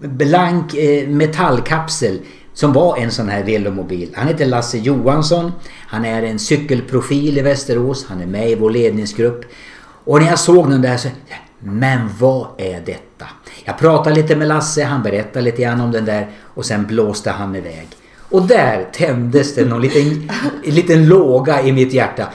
[0.00, 2.18] blank eh, metallkapsel
[2.58, 4.10] som var en sån här velomobil.
[4.14, 5.52] Han heter Lasse Johansson.
[5.86, 8.06] Han är en cykelprofil i Västerås.
[8.08, 9.44] Han är med i vår ledningsgrupp.
[10.04, 11.08] Och när jag såg den där så
[11.58, 13.26] men vad är detta?
[13.64, 17.30] Jag pratade lite med Lasse, han berättade lite grann om den där och sen blåste
[17.30, 17.88] han iväg.
[18.30, 20.30] Och där tändes det någon liten,
[20.64, 22.28] liten låga i mitt hjärta.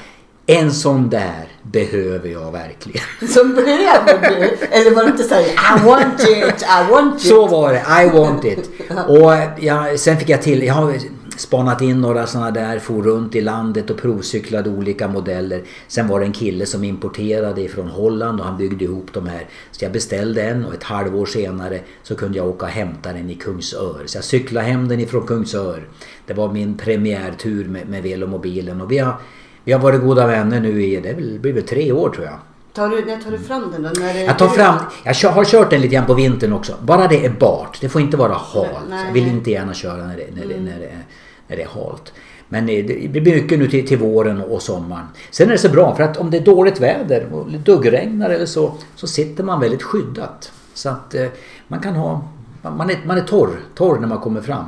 [0.45, 3.03] En sån där behöver jag verkligen.
[3.27, 4.65] Så behöver du.
[4.65, 7.27] Eller var det inte såhär I want it, I want it.
[7.27, 8.69] Så var det, I want it.
[9.07, 10.93] Och jag, sen fick jag till, jag har
[11.37, 15.61] spanat in några sådana där, for runt i landet och provcyklade olika modeller.
[15.87, 19.47] Sen var det en kille som importerade ifrån Holland och han byggde ihop de här.
[19.71, 23.29] Så jag beställde en och ett halvår senare så kunde jag åka och hämta den
[23.29, 24.03] i Kungsör.
[24.05, 25.87] Så jag cyklade hem den ifrån Kungsör.
[26.25, 29.15] Det var min premiärtur med, med velomobilen och vi har,
[29.63, 32.37] vi har varit goda vänner nu i, det blir väl tre år tror jag.
[32.73, 33.89] Tar du, när tar du fram den då?
[33.89, 36.73] När Jag tar fram, jag har kört den lite grann på vintern också.
[36.81, 37.77] Bara det är bart.
[37.81, 38.67] Det får inte vara halt.
[38.89, 41.03] Nej, Jag vill inte gärna köra när det, när det, när det, är,
[41.47, 42.13] när det är halt.
[42.49, 45.05] Men eh, det blir mycket nu till, till våren och sommaren.
[45.31, 48.45] Sen är det så bra för att om det är dåligt väder och duggregnar eller
[48.45, 50.51] så, så sitter man väldigt skyddat.
[50.73, 51.27] Så att eh,
[51.67, 52.27] man kan ha,
[52.61, 54.65] man är, man är torr, torr när man kommer fram.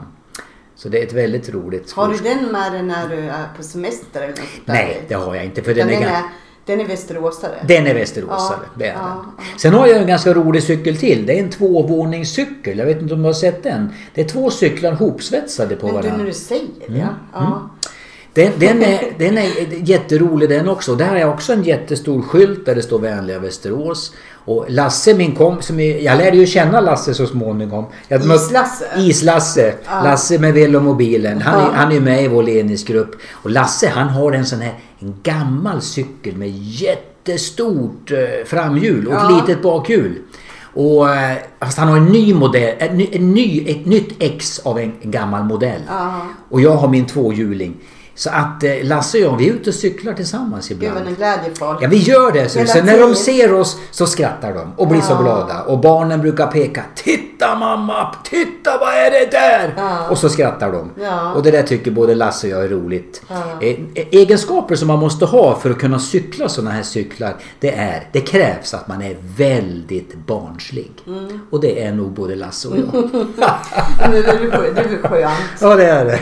[0.85, 3.63] Så det är ett väldigt roligt Har du den med dig när du är på
[3.63, 4.39] semester eller något?
[4.65, 5.61] Nej, det har jag inte.
[5.61, 6.21] För Den, den är, är, gan-
[6.65, 7.51] den är västeråsare.
[7.67, 8.57] den är västeråsare.
[8.63, 9.59] Ja, det är ja, den.
[9.59, 11.25] Sen har jag en ganska rolig cykel till.
[11.25, 12.77] Det är en tvåvåningscykel.
[12.77, 13.89] Jag vet inte om du har sett den.
[14.13, 16.17] Det är två cyklar hopsvetsade på Men du, varandra.
[16.17, 17.07] när du säger det, Mm, ja.
[17.33, 17.69] ja.
[18.35, 19.49] Den, den, är, den är
[19.89, 20.95] jätterolig den också.
[20.95, 24.11] Där har jag också en jättestor skylt där det står vänliga Västerås.
[24.45, 25.69] Och Lasse min kompis,
[26.01, 27.85] jag lärde ju känna Lasse så småningom.
[28.07, 28.85] Jag Is-Lasse?
[28.97, 29.73] Is-Lasse.
[29.85, 30.03] Ja.
[30.03, 31.41] Lasse med velomobilen.
[31.41, 31.69] Han Ja.
[31.73, 33.15] han är med i vår ledningsgrupp.
[33.31, 39.13] Och Lasse han har en sån här en gammal cykel med jättestort eh, framhjul och
[39.13, 40.21] ett litet bakhjul.
[40.73, 44.91] Och, eh, fast han har en ny modell, en ny, ett nytt ex av en,
[45.01, 45.81] en gammal modell.
[46.49, 47.75] Och jag har min tvåhjuling.
[48.17, 50.95] Så att eh, Lasse och jag, vi är ute och cyklar tillsammans Gud ibland.
[50.95, 51.79] vad ni glädjer folk.
[51.81, 52.49] Ja, vi gör det.
[52.49, 55.21] Så, så när de ser oss så skrattar de och blir så Ja.
[55.21, 55.61] glada.
[55.61, 56.83] Och barnen brukar peka.
[56.95, 58.15] Titta mamma!
[58.23, 59.73] Titta vad är det där?
[59.77, 60.09] Ja.
[60.09, 60.91] Och så skrattar de.
[61.03, 61.33] Ja.
[61.33, 63.21] Och det där tycker både Lasse och jag är roligt.
[63.27, 63.35] Ja.
[63.61, 67.35] Eh, Egenskaper som man måste ha för att kunna cykla sådana här cyklar.
[67.59, 70.91] Det är, det krävs att man är väldigt barnslig.
[71.07, 71.39] Mm.
[71.49, 72.85] Och det är nog både Lasse och jag.
[74.11, 75.39] Det, är, skönt.
[75.61, 76.19] Ja det är det.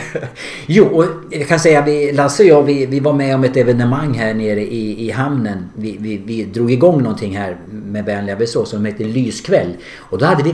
[0.65, 3.57] Jo, och jag kan säga vi, Lasse och jag vi, vi var med om ett
[3.57, 5.69] evenemang här nere i, i hamnen.
[5.75, 9.73] Vi, vi, vi drog igång någonting här med Vänliga Västerås som heter Lyskväll.
[9.97, 10.53] Och då hade vi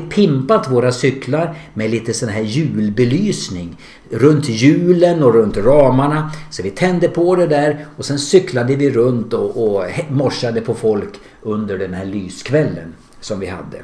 [0.49, 3.77] pimpat våra cyklar med lite sån här julbelysning.
[4.09, 6.31] Runt hjulen och runt ramarna.
[6.49, 10.73] Så vi tände på det där och sen cyklade vi runt och, och morsade på
[10.73, 13.81] folk under den här lyskvällen som vi hade.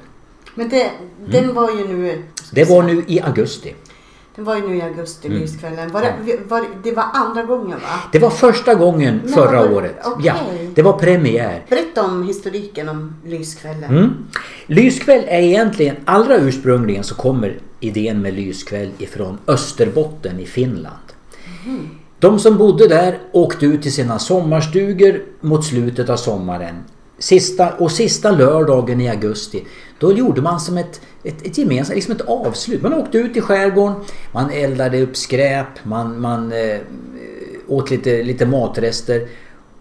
[0.55, 0.91] Men det,
[1.27, 2.23] den var ju nu...
[2.51, 3.75] Det var nu i augusti.
[4.35, 5.39] Den var ju nu i augusti, Mm.
[5.39, 5.91] lyskvällen.
[5.91, 7.99] Var det, var, det var andra gången va?
[8.11, 9.95] Det var första gången Men förra var- året.
[10.05, 10.25] okej.
[10.25, 10.35] Ja,
[10.75, 11.65] det var premiär.
[11.69, 13.83] Berätta om historiken om lyskvällen.
[13.97, 14.09] Mm.
[14.65, 20.95] Lyskväll är egentligen, allra ursprungligen så kommer idén med lyskväll ifrån Österbotten i Finland.
[22.19, 26.75] De som bodde där åkte ut till sina sommarstugor mot slutet av sommaren.
[27.19, 29.63] Sista, och sista lördagen i augusti
[29.99, 32.81] då gjorde man som ett, ett, ett gemensamt liksom ett avslut.
[32.81, 33.95] Man åkte ut i skärgården,
[34.31, 36.79] man eldade upp skräp, man, man eh,
[37.67, 39.27] åt lite, lite matrester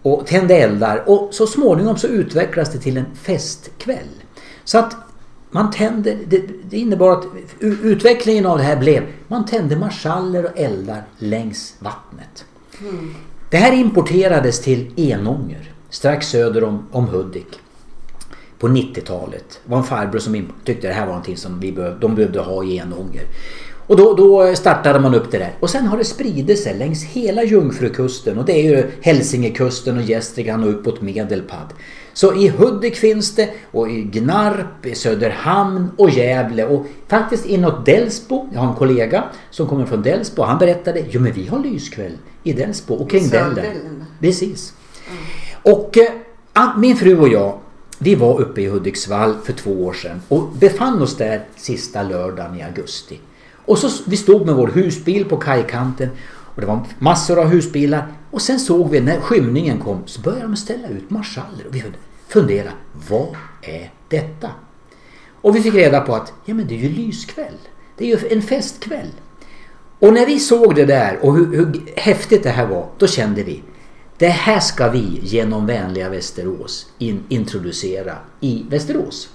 [0.01, 1.03] och tände eldar.
[1.07, 4.09] Och så småningom så utvecklades det till en festkväll.
[4.63, 4.95] Så att
[5.51, 7.25] man tände, det, det innebar att
[7.59, 12.45] utvecklingen av det här blev man tände marschaller och eldar längs vattnet.
[13.49, 17.59] Det här importerades till Enånger strax söder om, om Hudik
[18.65, 19.59] på 90-talet.
[19.65, 22.39] Det var en farbror som tyckte det här var någonting som vi behöv, de behövde
[22.39, 23.23] ha i Enånger.
[23.87, 25.53] Och då, då startade man upp det där.
[25.59, 30.03] Och sen har det spridit sig längs hela Jungfrukusten och det är ju Hälsingekusten och
[30.03, 31.73] Gästrikland och uppåt Medelpad.
[32.13, 37.85] Så i Hudik finns det och i Gnarp, i Söderhamn och Gävle och faktiskt inåt
[37.85, 38.49] Delsbo.
[38.53, 40.43] Jag har en kollega som kommer från Delsbo.
[40.43, 43.23] Han berättade, jo men vi har lyskväll i Delsbo och kring.
[43.23, 44.05] Sördellen.
[44.19, 44.73] Precis.
[45.63, 47.59] Och eh, min fru och jag,
[47.99, 52.59] vi var uppe i Hudiksvall för två år sedan och befann oss där sista lördagen
[52.59, 53.19] i augusti.
[53.65, 56.09] Och så vi stod med vår husbil på kajkanten
[56.55, 58.07] och det var massor av husbilar.
[58.31, 61.83] Och sen såg vi när skymningen kom så började de ställa ut marschaller och vi
[62.27, 62.71] funderade,
[63.09, 64.49] vad är detta?
[65.41, 67.57] Och vi fick reda på att ja, men det är ju lyskväll.
[67.97, 69.11] Det är ju en festkväll.
[69.99, 73.43] Och när vi såg det där och hur, hur häftigt det här var, då kände
[73.43, 73.63] vi
[74.17, 79.29] det här ska vi genom vänliga Västerås in, introducera i Västerås.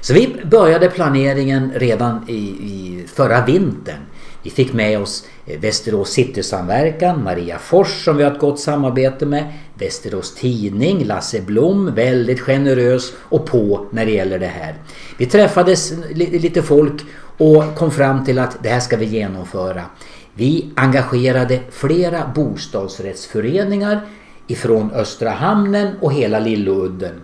[0.00, 4.00] Så vi började planeringen redan i, i förra vintern.
[4.42, 9.26] Vi fick med oss eh, Västerås Citysamverkan, Maria Fors som vi har ett gott samarbete
[9.26, 14.74] med, Västerås Tidning, Lasse Blom, väldigt generös och på när det gäller det här.
[15.18, 17.02] Vi träffades li- lite folk
[17.38, 19.82] och kom fram till att det här ska vi genomföra.
[20.38, 24.00] Vi engagerade flera bostadsrättsföreningar
[24.46, 27.20] ifrån Östra Hamnen och hela Lilludden.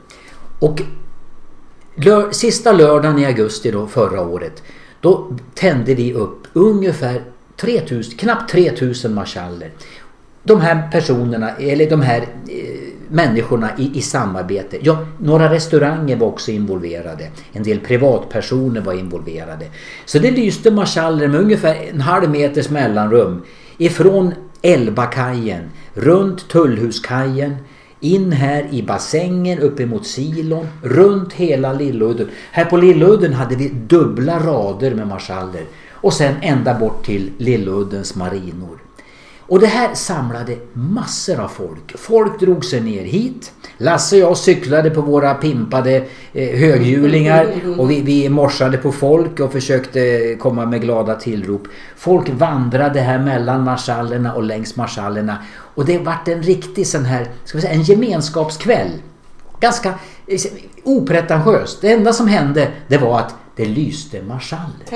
[0.58, 0.82] Och
[1.94, 4.62] lör, sista lördagen i augusti då, förra året
[5.00, 7.22] då tände vi upp ungefär
[7.56, 9.70] 3000, knappt 3000 marschaller.
[10.42, 14.78] De här personerna, eller de här eh, människorna i, i samarbete.
[14.80, 17.30] Ja, några restauranger var också involverade.
[17.52, 19.66] En del privatpersoner var involverade.
[20.04, 23.42] Så det lyste marschaller med ungefär en halv meters mellanrum
[23.78, 27.56] ifrån Elbakajen, runt Tullhuskajen,
[28.00, 32.28] in här i bassängen uppemot silon, runt hela Lilludden.
[32.52, 38.16] Här på Lilludden hade vi dubbla rader med marschaller och sen ända bort till Lilluddens
[38.16, 38.78] marinor.
[39.46, 41.98] Och det här samlade massor av folk.
[41.98, 43.52] Folk drog sig ner hit.
[43.78, 45.96] Lasse och jag cyklade på våra pimpade
[46.32, 51.62] eh, höghjulingar och vi, vi morsade på folk och försökte komma med glada tillrop.
[51.96, 55.38] Folk vandrade här mellan marschallerna och längs marschallerna.
[55.74, 58.90] Och det vart en riktig sån här, ska vi säga, en gemenskapskväll.
[59.60, 59.88] Ganska
[60.26, 60.40] eh,
[60.84, 61.80] opretentiöst.
[61.80, 64.86] Det enda som hände det var att det lyste marschaller.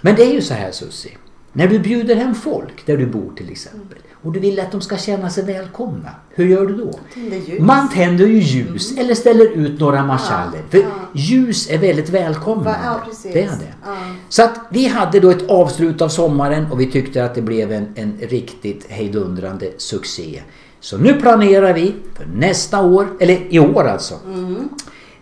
[0.00, 1.12] Men det är ju så här Susie.
[1.52, 4.80] När du bjuder hem folk där du bor till exempel och du vill att de
[4.80, 6.10] ska känna sig välkomna.
[6.30, 6.98] Hur gör du då?
[7.14, 7.60] Tänder ljus.
[7.60, 10.62] Man tänder ju ljus eller ställer ut några marschaller.
[10.70, 12.78] För ljus är väldigt välkomnande.
[12.84, 13.00] Ja.
[13.22, 13.74] Det är det.
[13.84, 13.96] Ja.
[14.28, 17.72] Så att vi hade då ett avslut av sommaren och vi tyckte att det blev
[17.72, 20.42] en, en riktigt hejdundrande succé.
[20.80, 24.14] Så nu planerar vi för nästa år, eller i år alltså.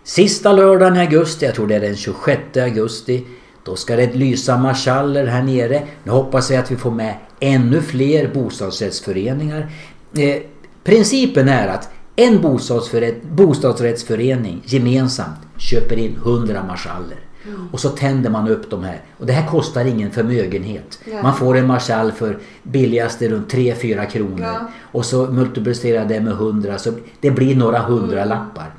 [0.03, 3.25] Sista lördagen i augusti, jag tror det är den 26 augusti.
[3.69, 5.81] Då ska det lysa marschaller här nere.
[6.03, 9.71] Nu hoppas jag att vi får med ännu fler bostadsrättsföreningar.
[10.13, 10.35] Eh,
[10.83, 12.59] principen är att en
[13.35, 17.17] bostadsrättsförening gemensamt köper in 100 marschaller.
[17.71, 19.01] Och så tänder man upp de här.
[19.17, 20.99] Och det här kostar ingen förmögenhet.
[21.05, 21.23] Nej.
[21.23, 24.41] Man får en marschall för billigaste runt 3-4 kronor.
[24.41, 24.71] Ja.
[24.91, 28.73] Och så multiplicerar det med 100 så det blir några hundralappar.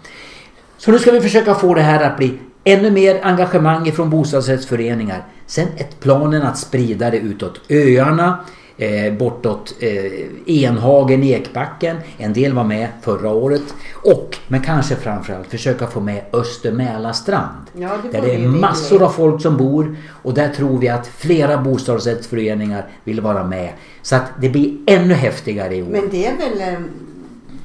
[0.79, 5.25] Så nu ska vi försöka få det här att bli ännu mer engagemang ifrån bostadsrättsföreningar.
[5.47, 8.39] Sen är planen att sprida det utåt öarna,
[8.77, 11.97] eh, bortåt eh, Enhagen, Ekbacken.
[12.19, 13.63] En del var med förra året.
[13.95, 17.67] Och, men kanske framförallt, försöka få med Öster Mälarstrand.
[17.73, 21.07] Ja, det där det är massor av folk som bor och där tror vi att
[21.07, 23.73] flera bostadsrättsföreningar vill vara med.
[24.03, 25.87] Så att det blir ännu häftigare i år.
[25.87, 26.77] Men det är väl...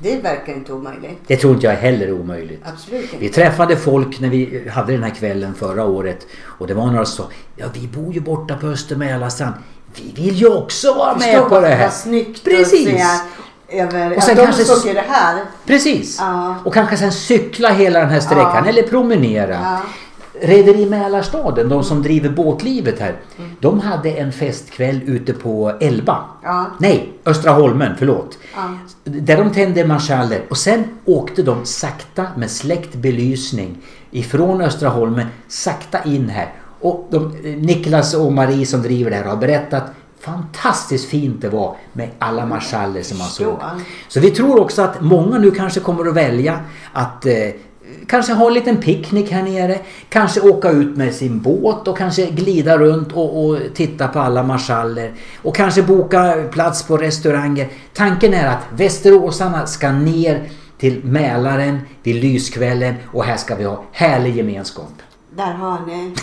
[0.06, 1.20] Det verkar inte omöjligt.
[1.28, 2.62] Det tror inte jag heller är omöjligt.
[2.74, 3.36] Absolut Vi inte.
[3.42, 7.26] träffade folk när vi hade den här kvällen förra året och det var några som
[7.26, 9.54] sa Ja vi bor ju borta på Östermälarstrand.
[9.96, 11.84] Vi vill ju också vara med Förstå på det här.
[11.84, 12.88] Vad snyggt Precis.
[12.88, 13.24] att
[13.70, 15.44] se över Och sen att de kanske det här.
[15.66, 16.18] Precis.
[16.20, 16.56] Ja.
[16.66, 18.70] Och kanske sen cykla hela den här sträckan Ja.
[18.70, 19.54] eller promenera.
[19.54, 19.80] Ja.
[20.42, 23.16] Rederi Mälarstaden, de som driver båtlivet här.
[23.60, 26.26] De hade en festkväll ute på Elba.
[26.44, 26.66] Ja.
[26.80, 28.38] Nej, Östra Holmen, förlåt.
[28.56, 28.78] Ja.
[29.04, 33.78] Där de tände marschaller och sen åkte de sakta med släckt belysning
[34.12, 36.54] ifrån Östra Holmen sakta in här.
[36.80, 39.84] Och de, Niklas och Marie som driver det här har berättat
[40.20, 43.60] fantastiskt fint det var med alla marschaller som man såg.
[44.08, 46.60] Så vi tror också att många nu kanske kommer att välja
[46.94, 47.34] att eh,
[48.08, 49.80] kanske ha en liten picknick här nere.
[50.10, 54.44] Kanske åka ut med sin båt och kanske glida runt och, och titta på alla
[54.44, 55.14] marschaller.
[55.42, 57.68] Och kanske boka plats på restauranger.
[57.94, 63.84] Tanken är att västeråsarna ska ner till Mälaren vid lyskvällen och här ska vi ha
[63.92, 64.92] härlig gemenskap.
[65.36, 66.16] Där har ni.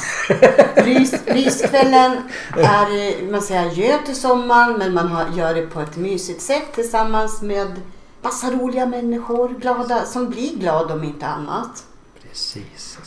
[0.98, 2.16] Lys, lyskvällen
[2.56, 6.72] är, man säger adjö till sommaren men man har, gör det på ett mysigt sätt
[6.74, 7.66] tillsammans med
[8.22, 11.84] massa roliga människor glada, som blir glada om inte annat.
[12.22, 12.98] Precis.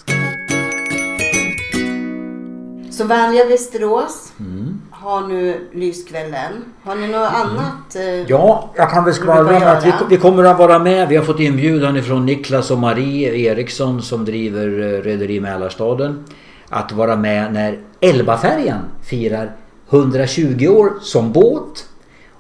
[2.92, 4.82] Så vänliga Västerås Mm.
[4.92, 6.52] har nu lyskvällen.
[6.84, 7.96] Har ni något annat?
[7.96, 11.10] eh, Ja, jag kan väl skvallra om att vi, vi kommer att vara med.
[11.10, 16.24] Vi har fått inbjudan ifrån Niklas och Marie Eriksson som driver eh, Rederi Mälarstaden.
[16.70, 19.56] Att vara med när Elbafärjan firar
[19.90, 21.86] 120 år som båt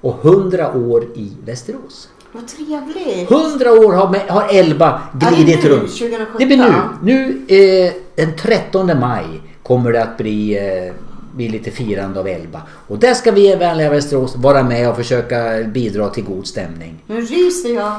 [0.01, 2.09] och 100 år i Västerås.
[2.35, 3.31] Vad trevligt!
[3.31, 5.81] 100 år har, har Elba Ja, glidit nu, runt.
[5.89, 6.35] 2017.
[6.39, 6.73] Det blir nu.
[7.01, 7.45] Nu
[7.85, 9.25] eh, den 13 maj
[9.63, 10.93] kommer det att bli, eh,
[11.35, 12.61] bli lite firande av Elba.
[12.87, 17.03] Och där ska vi i Vänliga Västerås vara med och försöka bidra till god stämning.
[17.07, 17.91] Nu ryser jag.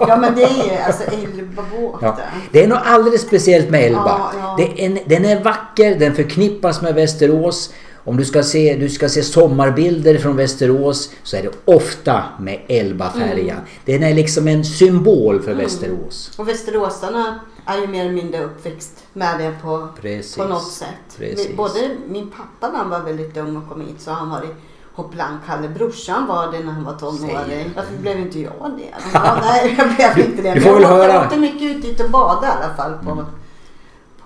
[0.00, 1.98] Ja men det är ju alltså Elbabåten.
[2.08, 2.18] Ja.
[2.52, 4.04] Det är något alldeles speciellt med Elba.
[4.06, 4.54] Ja, ja.
[4.58, 7.72] Det är en, den är vacker, den förknippas med Västerås.
[8.04, 12.60] Om du ska, se, du ska se sommarbilder från Västerås så är det ofta med
[12.68, 13.56] Elbafärjan.
[13.56, 13.68] Mm.
[13.84, 16.30] Den är liksom en symbol för Västerås.
[16.38, 20.36] Och västeråsarna är ju mer eller mindre uppväxt med det på, Precis.
[20.36, 21.18] på något sätt.
[21.18, 21.56] Precis.
[21.56, 24.54] Både min pappa när han var väldigt ung och kom hit så har han varit
[24.92, 25.68] hopplandkalle.
[25.68, 27.70] Brorsan var det när han var tonåring.
[27.76, 29.10] Varför blev inte jag det?
[29.12, 30.54] Ja, nej, jag blev inte det.
[30.54, 31.36] Du får väl jag åkte, höra.
[31.36, 33.24] mycket ut dit och badade i alla fall på,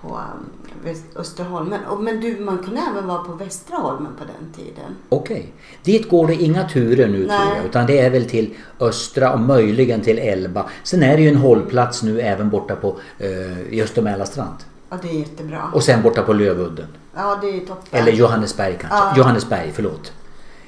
[0.07, 1.79] på um, Österholmen.
[1.99, 4.95] Men du, man kunde även vara på Västra Holmen på den tiden.
[5.09, 5.53] Okej.
[5.83, 7.57] Dit går det inga turer nu tror Nej.
[7.57, 7.65] jag.
[7.65, 10.65] Utan det är väl till Östra och möjligen till Elba.
[10.83, 13.29] Sen är det ju en hållplats nu även borta på eh,
[13.73, 14.57] i.
[14.89, 15.61] Ja, det är jättebra.
[15.73, 16.87] Och sen borta på Lövudden.
[17.15, 17.99] Ja, det är toppen.
[17.99, 18.97] Eller Johannesberg kanske.
[18.97, 19.13] Ja.
[19.17, 20.13] Johannesberg, förlåt.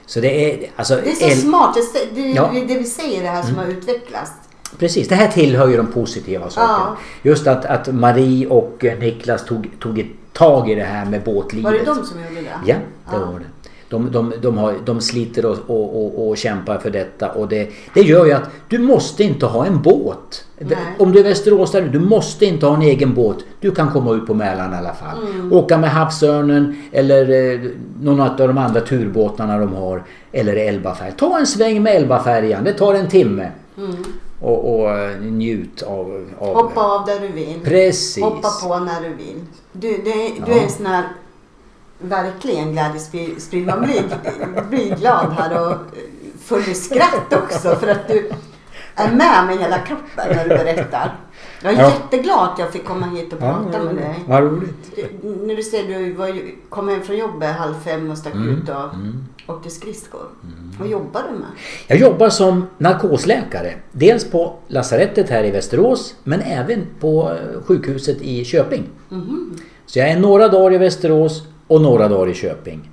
[0.05, 0.95] Så det är alltså...
[0.95, 1.77] Det är så El- smart.
[1.93, 2.49] Det, det, Ja.
[2.49, 2.67] Mm.
[2.67, 4.31] det vi säger det här som har utvecklats.
[4.79, 6.97] Precis, det här tillhör ju de positiva sakerna.
[7.21, 11.71] Just att, att Marie och Niklas tog, tog ett tag i det här med båtlivet.
[11.71, 12.47] Var det de som gjorde det?
[12.65, 13.19] Ja, det Ja.
[13.19, 13.45] var det.
[13.89, 17.69] De, de, de, har, de sliter och, och, och, och kämpar för detta och det,
[17.93, 20.45] det gör ju att du måste inte ha en båt.
[20.59, 20.77] Nej.
[20.99, 23.37] Om du är västeråsare, du måste inte ha en egen båt.
[23.59, 25.17] Du kan komma ut på Mälaren i alla fall.
[25.33, 25.53] Mm.
[25.53, 27.59] Åka med Havsörnen eller eh,
[28.01, 30.03] någon av de andra turbåtarna de har.
[30.31, 31.15] Eller Elbafärjan.
[31.17, 33.51] Ta en sväng med Elbafärjan, det tar en timme.
[33.77, 33.95] Mm.
[34.41, 36.29] Och, och eh, njut av...
[36.39, 37.59] av Hoppa av där du vill.
[37.63, 38.23] Precis.
[38.23, 39.41] Hoppa på när du vill.
[39.71, 40.09] Du, du
[40.47, 40.53] Ja.
[40.59, 41.03] är en sån här
[41.99, 43.65] verkligen glädjesprid.
[43.65, 44.03] Man blir,
[44.69, 45.77] blir glad här och
[46.43, 48.31] full i skratt också för att du
[48.95, 51.15] är med med hela kroppen när du berättar.
[51.61, 51.89] Jag är Ja.
[51.89, 54.23] jätteglad att jag fick komma hit och prata med dig.
[54.27, 54.95] Vad roligt.
[54.95, 58.49] Du, när du säger du var, kom hem från jobbet halv fem och stack Mm,
[58.49, 58.75] ut och
[59.47, 60.21] åkte skridskor.
[60.79, 61.47] Vad jobbar du med?
[61.87, 63.73] Jag jobbar som narkosläkare.
[63.91, 68.83] Dels på lasarettet här i Västerås men även på eh, sjukhuset i Köping.
[69.09, 69.57] Mhm.
[69.85, 72.89] Så jag är några dagar i Västerås och några dagar i Köping.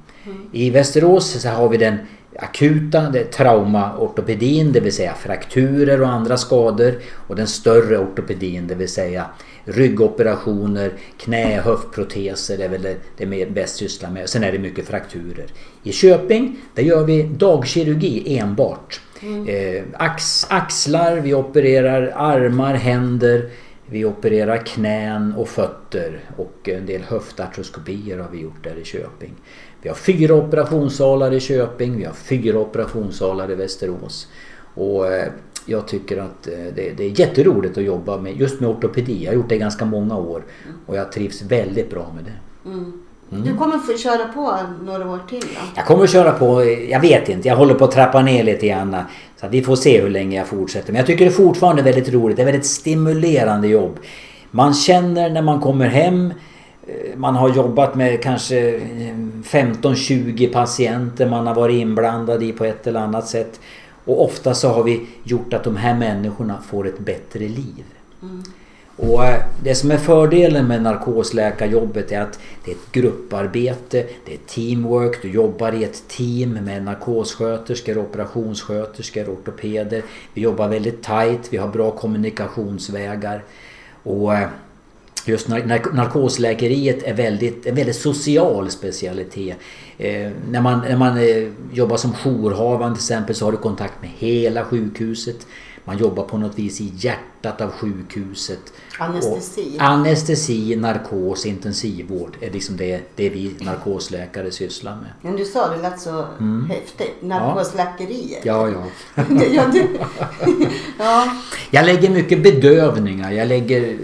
[0.53, 1.99] I Västerås så har vi den
[2.39, 6.95] akuta det traumaortopedin, det vill säga frakturer och andra skador.
[7.29, 9.27] Och den större ortopedin, det vill säga
[9.65, 14.29] ryggoperationer, knä, höftproteser, är väl det, det vi bäst sysslar med.
[14.29, 15.47] Sen är det mycket frakturer.
[15.83, 19.01] I Köping, där gör vi dagkirurgi enbart.
[19.47, 23.51] Eh, ax, axlar, vi opererar armar, händer,
[23.87, 29.35] vi opererar knän och fötter och en del höftartroskopier har vi gjort där i Köping.
[29.83, 34.29] Vi har fyra operationssalar i Köping, vi har fyra operationssalar i Västerås.
[34.75, 35.33] Och eh,
[35.67, 39.25] jag tycker att eh, det, det är jätteroligt att jobba med, just med ortopedi.
[39.25, 40.43] Jag har gjort det i ganska många år
[40.87, 42.69] och jag trivs väldigt bra med det.
[42.71, 43.03] Mm.
[43.31, 45.61] Du kommer få köra på några år till då?
[45.77, 48.45] Jag kommer att köra på, eh, jag vet inte, jag håller på att trappa ner
[48.45, 48.97] lite grann.
[49.37, 50.93] Så att vi får se hur länge jag fortsätter.
[50.93, 52.37] Men jag tycker det är fortfarande väldigt roligt.
[52.37, 53.99] Det är väldigt stimulerande jobb.
[54.51, 56.33] Man känner när man kommer hem
[56.87, 62.65] eh, man har jobbat med kanske eh, 15-20 patienter man har varit inblandad i på
[62.65, 63.61] ett eller annat sätt.
[64.05, 67.85] Och ofta så har vi gjort att de här människorna får ett bättre liv.
[68.97, 74.35] Och eh, det som är fördelen med narkosläkarjobbet är att det är ett grupparbete, det
[74.35, 80.03] är teamwork, du jobbar i ett team med narkossköterskor, operationssköterskor, ortopeder.
[80.35, 83.45] Vi jobbar väldigt tight, vi har bra kommunikationsvägar.
[84.03, 84.33] Och
[85.27, 89.57] Just nar- nark- narkosläkeriet är väldigt, en väldigt social specialitet.
[89.99, 93.95] Eh, när man, när man eh, jobbar som jourhavande till exempel så har du kontakt
[94.03, 95.47] med hela sjukhuset.
[95.87, 98.59] Man jobbar på något vis i hjärtat av sjukhuset.
[98.99, 99.77] Anestesi.
[99.79, 105.11] Och anestesi, narkos, intensivvård är liksom det, det vi narkosläkare sysslar med.
[105.23, 106.25] Men du sa det lät så
[106.69, 107.15] häftigt.
[107.23, 108.45] Narkosläkeriet.
[108.45, 108.85] Ja, ja.
[109.53, 109.65] ja,
[110.99, 111.37] ja.
[111.71, 113.99] Jag lägger mycket bedövningar, jag lägger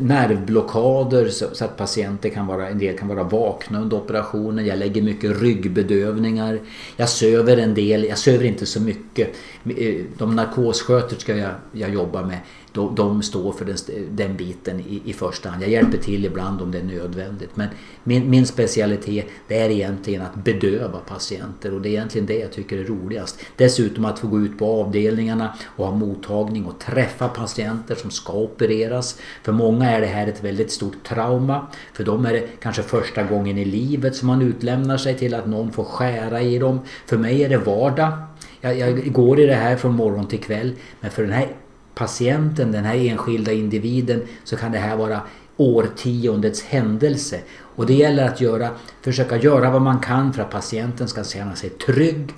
[0.00, 4.66] nervblockader så, så att patienter kan vara, en del kan vara vakna under operationen.
[4.66, 6.60] Jag lägger mycket ryggbedövningar.
[6.96, 9.28] Jag söver en del, jag söver inte så mycket.
[9.76, 12.38] Eh, de narkossköterskor jag, jag jobbar med,
[12.76, 13.76] de, de står för den,
[14.10, 15.62] den biten i, i första hand.
[15.62, 17.50] Jag hjälper till ibland om det är nödvändigt.
[17.54, 17.68] Men
[18.04, 22.52] min, min specialitet det är egentligen att bedöva patienter och det är egentligen det jag
[22.52, 23.40] tycker är roligast.
[23.56, 28.32] Dessutom att få gå ut på avdelningarna och ha mottagning och träffa patienter som ska
[28.32, 29.18] opereras.
[29.42, 31.66] För många är det här ett väldigt stort trauma.
[31.92, 35.46] För dem är det kanske första gången i livet som man utlämnar sig till att
[35.46, 36.80] någon får skära i dem.
[37.06, 38.12] För mig är det vardag.
[38.60, 40.72] Jag, jag går i det här från morgon till kväll.
[41.00, 41.48] Men för den här
[41.96, 45.20] patienten, den här enskilda individen, så kan det här vara
[45.56, 47.40] årtiondets händelse.
[47.58, 48.70] Och det gäller att göra,
[49.02, 52.34] försöka göra vad man kan för att patienten ska känna sig trygg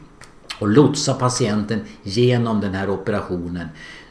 [0.59, 3.69] och lotsa patienten genom den här operationen.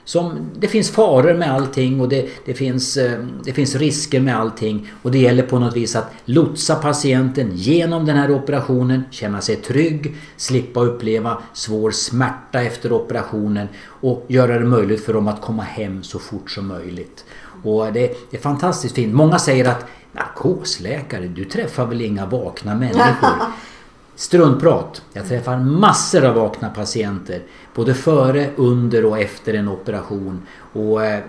[0.07, 4.37] Som, det finns faror med allting och det, det, finns, eh, det finns risker med
[4.37, 4.91] allting.
[5.01, 9.55] Och det gäller på något vis att lotsa patienten genom den här operationen, känna sig
[9.55, 15.63] trygg, slippa uppleva svår smärta efter operationen och göra det möjligt för dem att komma
[15.63, 17.25] hem så fort som möjligt.
[17.63, 19.13] Och det, det är fantastiskt fint.
[19.13, 23.29] Många säger att narkosläkare, du träffar väl inga vakna människor?
[24.17, 25.01] Struntprat.
[25.13, 27.41] Jag träffar massor av vakna patienter.
[27.75, 30.41] Både före, under och efter en operation.
[30.73, 31.23] Och eh,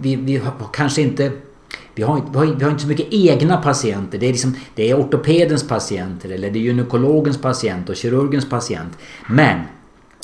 [0.00, 1.32] vi, vi har kanske inte...
[1.94, 4.18] Vi har, vi, har, vi har inte så mycket egna patienter.
[4.18, 8.98] Det är, liksom, det är ortopedens patienter eller det är gynekologens patient och kirurgens patient.
[9.28, 9.60] Men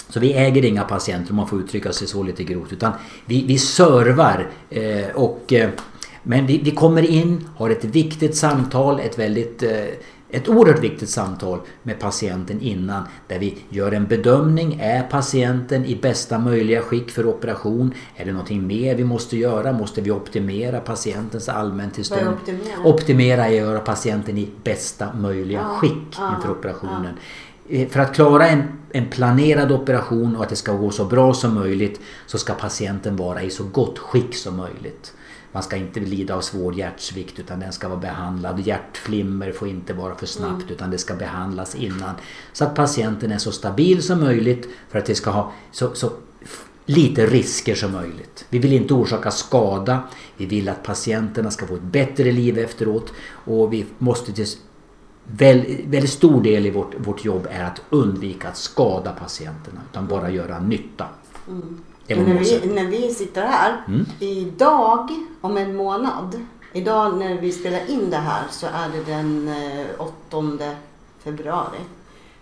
[0.09, 2.73] så vi äger inga patienter om man får uttrycka sig så lite grovt.
[2.73, 2.93] Utan
[3.25, 5.53] vi, vi servar eh, och...
[5.53, 5.71] Eh,
[6.29, 9.63] men vi, vi kommer in, har ett viktigt samtal, ett väldigt...
[9.63, 9.85] Eh,
[10.31, 14.81] ett oerhört viktigt samtal med patienten innan där vi gör en bedömning.
[14.81, 17.95] Är patienten i bästa möjliga skick för operation?
[18.17, 19.73] Är det någonting mer vi måste göra?
[19.73, 22.29] Måste vi optimera patientens allmäntillstånd?
[22.41, 22.85] optimera?
[22.85, 27.15] Optimera är att göra patienten i bästa möjliga Ja, skick ja, inför operationen.
[27.69, 28.63] eh, för att klara en,
[28.93, 33.17] en planerad operation och att det ska gå så bra som möjligt så ska patienten
[33.17, 35.13] vara i så gott skick som möjligt.
[35.57, 38.61] Man ska inte lida av svår hjärtsvikt utan den ska vara behandlad.
[38.61, 40.75] Hjärtflimmer får inte vara för snabbt mm.
[40.75, 42.15] utan det ska behandlas innan.
[42.53, 46.13] Så att patienten är så stabil som möjligt för att det ska ha så, så
[46.87, 48.45] lite risker som möjligt.
[48.49, 50.03] Vi vill inte orsaka skada.
[50.37, 53.13] Vi vill att patienterna ska få ett bättre liv efteråt.
[53.29, 54.47] Och vi måste till
[55.25, 60.31] väldigt stor del i vårt, vårt jobb är att undvika att skada patienterna utan bara
[60.31, 61.07] göra nytta.
[61.49, 61.81] Mm.
[62.09, 64.07] När vi, när vi sitter här, mm.
[64.21, 66.41] idag om en månad,
[66.73, 69.55] idag när vi spelar in det här så är det den
[69.99, 70.71] 8 eh,
[71.25, 71.79] februari.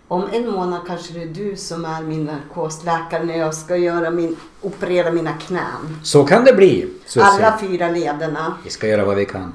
[0.07, 4.09] Om en månad kanske det är du som är min narkosläkare när jag ska göra
[4.09, 5.99] min, operera mina knän.
[6.03, 6.89] Så kan det bli.
[7.05, 7.23] Susie.
[7.23, 8.57] Alla fyra lederna.
[8.63, 9.53] Vi ska göra vad vi kan.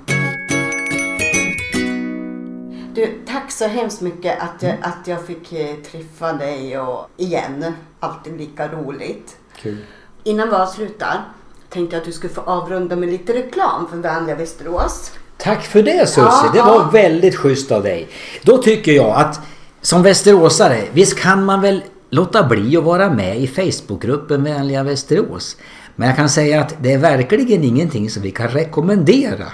[2.94, 7.72] Du, tack så hemskt mycket att jag, att jag fick eh, träffa dig och igen.
[8.00, 9.36] Alltid lika roligt.
[9.62, 9.76] Kul.
[10.24, 11.20] Innan vi avslutar
[11.68, 15.12] tänkte jag att du skulle få avrunda med lite reklam för Vänliga Västerås.
[15.36, 18.08] Tack för det Susie, ja, det var väldigt schysst av dig.
[18.42, 19.40] Då tycker jag att
[19.80, 25.56] som västeråsare, visst kan man väl låta bli att vara med i Facebookgruppen Vänliga Västerås.
[25.96, 29.46] Men jag kan säga att det är verkligen ingenting som vi kan rekommendera.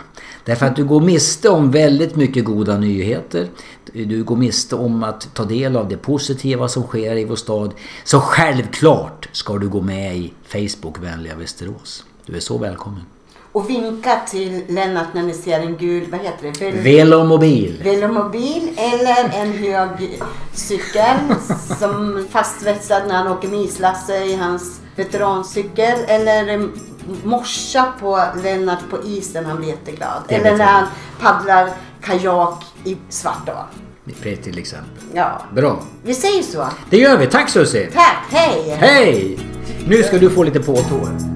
[0.47, 3.49] Därför att du går miste om väldigt mycket goda nyheter.
[3.93, 7.75] Du går miste om att ta del av det positiva som sker i vår stad.
[8.05, 12.05] Så självklart ska du gå med i Facebook Vänliga Västerås.
[12.27, 13.01] Du är så välkommen.
[13.53, 16.71] Och vinka till Lennart när ni ser en gul, vad heter det?
[16.71, 17.81] Vel Velomobil.
[17.85, 20.21] Velomobil eller en hög
[20.53, 21.17] cykel
[21.79, 25.99] som fastsvetsad när han åker med islasse i hans veterancykel.
[26.07, 26.69] Eller
[27.25, 30.23] morsa på Lennart på isen, han blir jätteglad.
[30.29, 30.87] Eller när han
[31.21, 31.71] paddlar
[32.03, 33.53] kajak i Svartå.
[34.23, 35.03] Till exempel.
[35.15, 35.43] Ja.
[35.55, 35.83] Bra.
[36.03, 36.69] Vi säger så.
[36.91, 37.27] Det gör vi.
[37.27, 37.91] Tack Susie.
[37.95, 38.17] Tack.
[38.31, 38.77] Hej.
[38.79, 39.39] Hej.
[39.89, 41.36] Nu ska du få lite påtår.